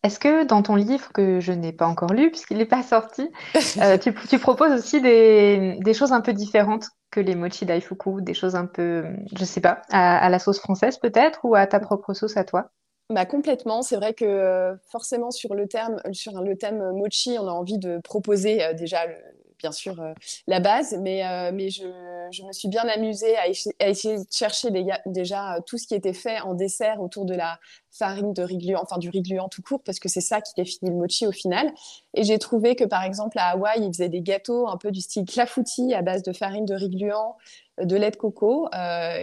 Est-ce 0.04 0.20
que 0.20 0.44
dans 0.44 0.62
ton 0.62 0.76
livre, 0.76 1.12
que 1.12 1.40
je 1.40 1.52
n'ai 1.52 1.72
pas 1.72 1.86
encore 1.86 2.12
lu 2.12 2.30
puisqu'il 2.30 2.58
n'est 2.58 2.66
pas 2.66 2.82
sorti, 2.82 3.28
euh, 3.82 3.98
tu, 3.98 4.38
proposes 4.38 4.72
aussi 4.72 5.00
des, 5.00 5.94
choses 5.94 6.12
un 6.12 6.20
peu 6.20 6.32
différentes 6.32 6.86
que 7.10 7.20
les 7.20 7.34
mochi 7.34 7.66
daifuku, 7.66 8.22
des 8.22 8.34
choses 8.34 8.54
un 8.54 8.66
peu, 8.66 9.04
je 9.34 9.40
ne 9.40 9.46
sais 9.46 9.60
pas, 9.60 9.82
à, 9.90 10.28
la 10.28 10.38
sauce 10.38 10.60
française 10.60 10.98
peut-être 10.98 11.40
ou 11.44 11.54
à 11.56 11.66
ta 11.66 11.80
propre 11.80 12.14
sauce 12.14 12.36
à 12.36 12.44
toi? 12.44 12.70
Bah, 13.10 13.24
complètement. 13.24 13.82
C'est 13.82 13.96
vrai 13.96 14.14
que 14.14 14.24
euh, 14.24 14.76
forcément 14.90 15.30
sur 15.30 15.54
le, 15.54 15.66
terme, 15.66 16.00
sur 16.12 16.42
le 16.42 16.56
thème 16.56 16.92
mochi, 16.92 17.36
on 17.40 17.48
a 17.48 17.52
envie 17.52 17.78
de 17.78 17.98
proposer 18.04 18.62
euh, 18.62 18.74
déjà 18.74 19.06
le, 19.06 19.14
bien 19.58 19.72
sûr 19.72 20.00
euh, 20.00 20.12
la 20.46 20.60
base, 20.60 20.96
mais, 21.00 21.26
euh, 21.26 21.50
mais 21.52 21.68
je, 21.70 21.86
je, 22.30 22.44
me 22.44 22.52
suis 22.52 22.68
bien 22.68 22.86
amusée 22.88 23.36
à, 23.36 23.48
essayer 23.48 24.18
de 24.18 24.24
chercher 24.30 24.68
déjà 25.06 25.56
euh, 25.56 25.60
tout 25.66 25.78
ce 25.78 25.86
qui 25.86 25.94
était 25.94 26.12
fait 26.12 26.40
en 26.40 26.54
dessert 26.54 27.00
autour 27.00 27.24
de 27.24 27.34
la 27.34 27.58
farine 27.90 28.32
de 28.32 28.42
riz 28.42 28.58
gluant, 28.58 28.80
enfin 28.82 28.98
du 28.98 29.10
riz 29.10 29.22
gluant 29.22 29.48
tout 29.48 29.62
court, 29.62 29.82
parce 29.82 29.98
que 29.98 30.08
c'est 30.08 30.20
ça 30.20 30.40
qui 30.40 30.52
définit 30.56 30.90
le 30.90 30.96
mochi 30.96 31.26
au 31.26 31.32
final. 31.32 31.72
Et 32.14 32.22
j'ai 32.22 32.38
trouvé 32.38 32.76
que 32.76 32.84
par 32.84 33.02
exemple 33.02 33.38
à 33.38 33.50
Hawaï, 33.50 33.84
ils 33.84 33.92
faisaient 33.92 34.08
des 34.08 34.22
gâteaux 34.22 34.68
un 34.68 34.76
peu 34.76 34.90
du 34.92 35.00
style 35.00 35.24
clafoutis 35.24 35.92
à 35.94 36.02
base 36.02 36.22
de 36.22 36.32
farine 36.32 36.64
de 36.64 36.74
riz 36.74 36.90
gluant, 36.90 37.36
de 37.82 37.96
lait 37.96 38.10
de 38.10 38.16
coco, 38.16 38.68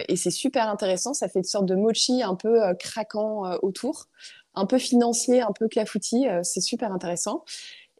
et 0.08 0.16
c'est 0.16 0.30
super 0.30 0.68
intéressant. 0.68 1.14
Ça 1.14 1.28
fait 1.28 1.40
une 1.40 1.44
sorte 1.44 1.66
de 1.66 1.74
mochi 1.74 2.22
un 2.22 2.34
peu 2.34 2.74
craquant 2.78 3.50
autour, 3.62 4.06
un 4.54 4.66
peu 4.66 4.78
financier, 4.78 5.40
un 5.40 5.52
peu 5.52 5.68
clafoutis. 5.68 6.26
c'est 6.42 6.60
super 6.60 6.92
intéressant. 6.92 7.44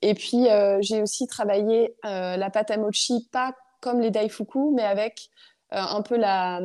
Et 0.07 0.15
puis, 0.15 0.49
euh, 0.49 0.79
j'ai 0.83 1.03
aussi 1.03 1.27
travaillé 1.27 1.97
euh, 2.05 2.37
la 2.37 2.49
pâte 2.49 2.71
à 2.71 2.77
mochi, 2.77 3.29
pas 3.33 3.57
comme 3.81 3.99
les 3.99 4.13
daifuku, 4.13 4.71
mais 4.73 4.85
avec 4.85 5.31
euh, 5.73 5.79
un 5.79 6.01
peu 6.01 6.17
la, 6.17 6.61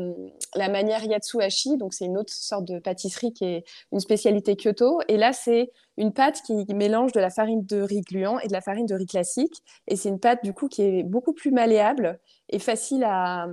la 0.54 0.70
manière 0.70 1.04
yatsuhashi. 1.04 1.78
Donc, 1.78 1.96
c'est 1.96 2.06
une 2.06 2.20
autre 2.20 2.32
sorte 2.32 2.66
de 2.66 2.78
pâtisserie 2.78 3.34
qui 3.34 3.46
est 3.46 3.64
une 3.92 4.00
spécialité 4.00 4.56
Kyoto. 4.56 5.02
Et 5.08 5.18
là, 5.18 5.34
c'est 5.34 5.72
une 5.98 6.14
pâte 6.14 6.44
qui 6.44 6.54
mélange 6.76 7.14
de 7.14 7.20
la 7.20 7.32
farine 7.32 7.66
de 7.66 7.82
riz 7.82 8.02
gluant 8.02 8.38
et 8.38 8.48
de 8.48 8.54
la 8.54 8.62
farine 8.62 8.86
de 8.86 8.94
riz 8.94 9.08
classique. 9.08 9.64
Et 9.88 9.96
c'est 9.96 10.10
une 10.10 10.20
pâte, 10.20 10.44
du 10.44 10.54
coup, 10.54 10.68
qui 10.68 10.84
est 10.84 11.02
beaucoup 11.02 11.34
plus 11.34 11.50
malléable 11.50 12.20
et 12.48 12.60
facile 12.60 13.04
à, 13.04 13.48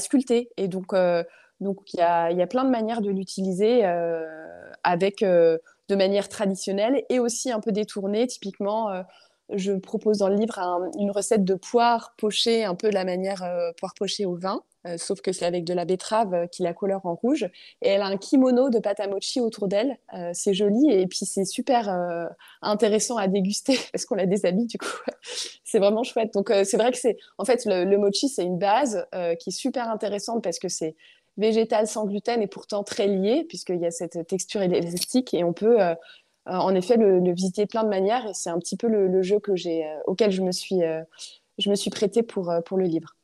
sculpter. 0.00 0.50
Et 0.56 0.66
donc, 0.66 0.92
donc 1.60 1.94
il 1.94 2.00
y 2.00 2.02
a, 2.02 2.32
y 2.32 2.42
a, 2.42 2.48
plein 2.48 2.64
de 2.64 2.70
manières 2.70 3.00
de 3.00 3.10
l'utiliser 3.10 3.84
avec 4.82 5.22
de 5.90 5.96
manière 5.96 6.28
traditionnelle 6.28 7.04
et 7.10 7.18
aussi 7.18 7.50
un 7.50 7.60
peu 7.60 7.72
détournée. 7.72 8.26
Typiquement, 8.26 8.90
euh, 8.90 9.02
je 9.52 9.72
propose 9.72 10.18
dans 10.18 10.28
le 10.28 10.36
livre 10.36 10.58
une 10.98 11.10
recette 11.10 11.44
de 11.44 11.54
poire 11.54 12.14
pochée, 12.16 12.64
un 12.64 12.76
peu 12.76 12.88
de 12.88 12.94
la 12.94 13.04
manière 13.04 13.42
euh, 13.42 13.72
poire 13.76 13.94
pochée 13.94 14.24
au 14.24 14.36
vin, 14.36 14.62
euh, 14.86 14.96
sauf 14.96 15.20
que 15.20 15.32
c'est 15.32 15.44
avec 15.44 15.64
de 15.64 15.74
la 15.74 15.84
betterave 15.84 16.46
qui 16.52 16.62
la 16.62 16.72
couleur 16.72 17.04
en 17.06 17.16
rouge. 17.16 17.50
Et 17.82 17.88
elle 17.88 18.02
a 18.02 18.06
un 18.06 18.16
kimono 18.16 18.70
de 18.70 18.78
pâte 18.78 19.00
à 19.00 19.08
mochi 19.08 19.40
autour 19.40 19.66
d'elle. 19.66 19.98
c'est 20.32 20.54
joli 20.54 20.92
et 20.92 21.08
puis 21.08 21.26
c'est 21.26 21.44
super 21.44 21.88
intéressant 22.62 23.16
à 23.16 23.26
déguster 23.26 23.76
parce 23.92 24.04
qu'on 24.04 24.14
la 24.14 24.26
déshabille 24.26 24.68
du 24.68 24.78
coup. 24.78 24.86
c'est 25.64 25.80
vraiment 25.80 26.04
chouette. 26.04 26.32
Donc 26.34 26.52
c'est 26.64 26.76
vrai 26.76 26.92
que 26.92 26.98
c'est 26.98 27.16
en 27.36 27.44
fait 27.44 27.64
le 27.66 27.96
mochi 27.98 28.28
c'est 28.28 28.44
une 28.44 28.58
base 28.58 29.04
qui 29.40 29.50
est 29.50 29.58
super 29.58 29.90
intéressante 29.90 30.44
parce 30.44 30.60
que 30.60 30.68
c'est 30.68 30.94
végétal 31.36 31.86
sans 31.86 32.06
gluten 32.06 32.42
et 32.42 32.46
pourtant 32.46 32.84
très 32.84 33.06
lié, 33.06 33.44
puisqu'il 33.48 33.80
y 33.80 33.86
a 33.86 33.90
cette 33.90 34.26
texture 34.26 34.62
élastique 34.62 35.34
et 35.34 35.44
on 35.44 35.52
peut 35.52 35.80
euh, 35.80 35.94
euh, 36.48 36.52
en 36.52 36.74
effet 36.74 36.96
le, 36.96 37.32
visiter 37.32 37.66
plein 37.66 37.84
de 37.84 37.88
manières. 37.88 38.26
Et 38.26 38.34
c'est 38.34 38.50
un 38.50 38.58
petit 38.58 38.76
peu 38.76 38.88
le, 38.88 39.22
jeu 39.22 39.38
que 39.40 39.56
j'ai, 39.56 39.84
euh, 39.86 39.96
auquel 40.06 40.30
je 40.30 40.42
me 40.42 40.52
suis, 40.52 40.80
je 41.58 41.70
me 41.70 41.74
suis 41.74 41.90
prêtée 41.90 42.22
pour, 42.22 42.52
pour 42.64 42.78
le 42.78 42.84
livre. 42.84 43.16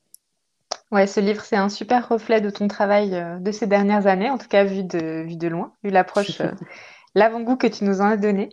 Ouais, 0.92 1.06
ce 1.08 1.18
livre, 1.18 1.42
c'est 1.42 1.56
un 1.56 1.68
super 1.68 2.08
reflet 2.08 2.40
de 2.40 2.48
ton 2.48 2.68
travail 2.68 3.10
de 3.40 3.50
ces 3.50 3.66
dernières 3.66 4.06
années, 4.06 4.30
en 4.30 4.38
tout 4.38 4.46
cas 4.46 4.62
vu 4.62 4.84
de, 4.84 5.22
vu 5.22 5.36
de 5.36 5.48
loin, 5.48 5.72
vu 5.82 5.90
l'approche, 5.90 6.40
l'avant-goût 7.14 7.56
que 7.56 7.66
tu 7.66 7.84
nous 7.84 8.00
en 8.00 8.06
as 8.06 8.16
donné. 8.16 8.50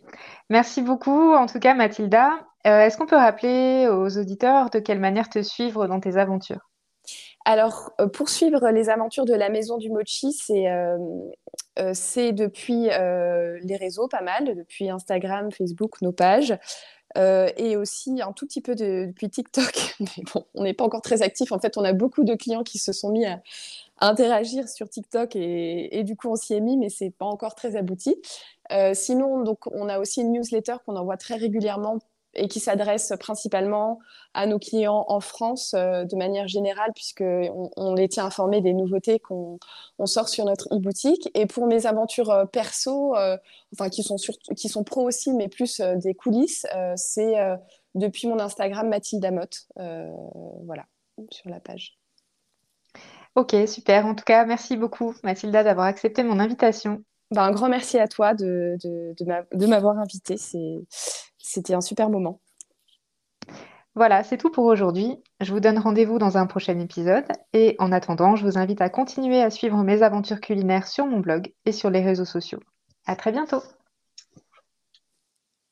Merci 0.50 0.82
beaucoup, 0.82 1.34
en 1.34 1.46
tout 1.46 1.60
cas, 1.60 1.76
Mathilda. 1.76 2.32
Est-ce 2.63 2.98
qu'on 2.98 3.06
peut 3.06 3.18
rappeler 3.18 3.88
aux 3.88 4.18
auditeurs 4.18 4.72
de 4.72 4.80
quelle 4.80 5.00
manière 5.00 5.30
te 5.30 5.44
suivre 5.44 5.86
dans 5.86 6.00
tes 6.00 6.18
aventures? 6.18 6.73
Alors, 7.46 7.92
euh, 8.00 8.08
pour 8.08 8.30
suivre 8.30 8.70
les 8.70 8.90
aventures 8.90 9.26
de 9.26 9.34
la 9.34 9.50
Maison 9.50 9.78
du 9.78 9.90
Mochi, 9.90 10.32
c'est 10.32 10.70
euh, 10.70 10.98
euh, 11.80 11.94
depuis 12.32 12.84
les 12.84 13.76
réseaux 13.76 14.08
pas 14.08 14.22
mal, 14.22 14.56
depuis 14.56 14.90
Instagram, 14.90 15.52
Facebook, 15.52 16.02
nos 16.02 16.14
pages. 16.14 16.58
et 17.16 17.76
aussi 17.76 18.22
un 18.22 18.32
tout 18.32 18.48
petit 18.48 18.62
peu 18.62 18.76
depuis 18.76 19.30
TikTok. 19.30 19.96
Mais 20.00 20.24
bon, 20.34 20.46
on 20.56 20.64
n'est 20.64 20.74
pas 20.74 20.86
encore 20.86 21.02
très 21.02 21.22
actif. 21.22 21.52
En 21.52 21.60
fait, 21.60 21.78
on 21.78 21.84
a 21.84 21.94
beaucoup 21.94 22.24
de 22.24 22.36
clients 22.36 22.64
qui 22.64 22.80
se 22.80 22.94
sont 22.94 23.10
mis 23.12 23.26
à, 23.26 23.42
interagir 24.00 24.68
sur 24.68 24.90
TikTok 24.90 25.36
et, 25.36 26.04
du 26.04 26.16
coup, 26.18 26.30
on 26.30 26.36
s'y 26.36 26.56
est 26.56 26.60
mis, 26.60 26.78
mais 26.78 26.90
c'est 26.90 27.12
pas 27.12 27.26
encore 27.26 27.56
très 27.56 27.76
abouti. 27.76 28.16
sinon, 28.94 29.42
donc, 29.44 29.68
on 29.68 29.90
a 29.90 30.00
aussi 30.00 30.22
une 30.22 30.32
newsletter 30.32 30.76
qu'on 30.86 30.96
envoie 30.96 31.18
très 31.18 31.36
régulièrement 31.36 32.00
et 32.36 32.48
qui 32.48 32.60
s'adresse 32.60 33.13
principalement 33.19 34.00
à 34.34 34.48
nos 34.48 34.60
clients 34.60 35.06
en 35.08 35.19
France 35.19 35.74
euh, 35.76 36.06
de 36.06 36.15
manière 36.15 36.48
générale, 36.48 36.91
puisqu'on 36.93 37.69
on 37.76 37.93
les 37.93 38.10
tient 38.10 38.26
informés 38.26 38.62
des 38.62 38.74
nouveautés 38.74 39.19
qu'on 39.19 39.60
on 40.00 40.06
sort 40.06 40.30
sur 40.30 40.46
notre 40.46 40.74
e-boutique. 40.74 41.30
Et 41.36 41.46
pour 41.46 41.67
mes 41.67 41.86
aventures 41.86 42.32
euh, 42.32 42.46
perso, 42.46 43.15
euh, 43.15 43.38
enfin 43.74 43.89
qui 43.89 44.04
sont, 44.04 44.15
qui 44.56 44.69
sont 44.69 44.84
pro 44.84 45.08
aussi, 45.08 45.34
mais 45.34 45.48
plus 45.48 45.82
des 45.98 46.13
coulisses, 46.13 46.65
c'est 46.96 47.36
depuis 47.96 48.28
mon 48.28 48.39
Instagram 48.39 48.89
Mathilda 48.89 49.32
Motte, 49.32 49.67
voilà, 49.76 50.86
sur 51.32 51.50
la 51.50 51.60
page. 51.60 51.98
Ok, 53.36 53.56
super. 53.67 54.06
En 54.06 54.15
tout 54.15 54.24
cas, 54.24 54.46
merci 54.46 54.78
beaucoup 54.78 55.15
Mathilda 55.24 55.63
d'avoir 55.63 55.88
accepté 55.88 56.24
mon 56.24 56.39
invitation. 56.39 57.04
Ben, 57.32 57.43
un 57.43 57.52
grand 57.52 57.69
merci 57.69 57.98
à 57.98 58.08
toi 58.08 58.36
de, 58.36 58.78
de, 58.84 59.15
de 59.17 59.65
m'avoir 59.65 59.98
invité. 59.98 60.38
C'était 61.46 61.74
un 61.74 61.82
super 61.82 62.10
moment. 62.10 62.40
Voilà, 63.96 64.24
c'est 64.24 64.38
tout 64.38 64.50
pour 64.50 64.66
aujourd'hui. 64.66 65.22
Je 65.42 65.52
vous 65.52 65.60
donne 65.60 65.78
rendez-vous 65.78 66.18
dans 66.18 66.38
un 66.38 66.48
prochain 66.48 66.80
épisode 66.80 67.26
et 67.52 67.76
en 67.80 67.92
attendant, 67.92 68.36
je 68.38 68.46
vous 68.46 68.58
invite 68.58 68.82
à 68.82 68.90
continuer 68.90 69.42
à 69.42 69.50
suivre 69.50 69.84
mes 69.84 70.02
aventures 70.04 70.40
culinaires 70.40 70.88
sur 70.88 71.06
mon 71.06 71.20
blog 71.20 71.54
et 71.66 71.74
sur 71.74 71.90
les 71.90 72.02
réseaux 72.02 72.26
sociaux. 72.26 72.62
À 73.06 73.18
très 73.18 73.34
bientôt! 73.34 73.62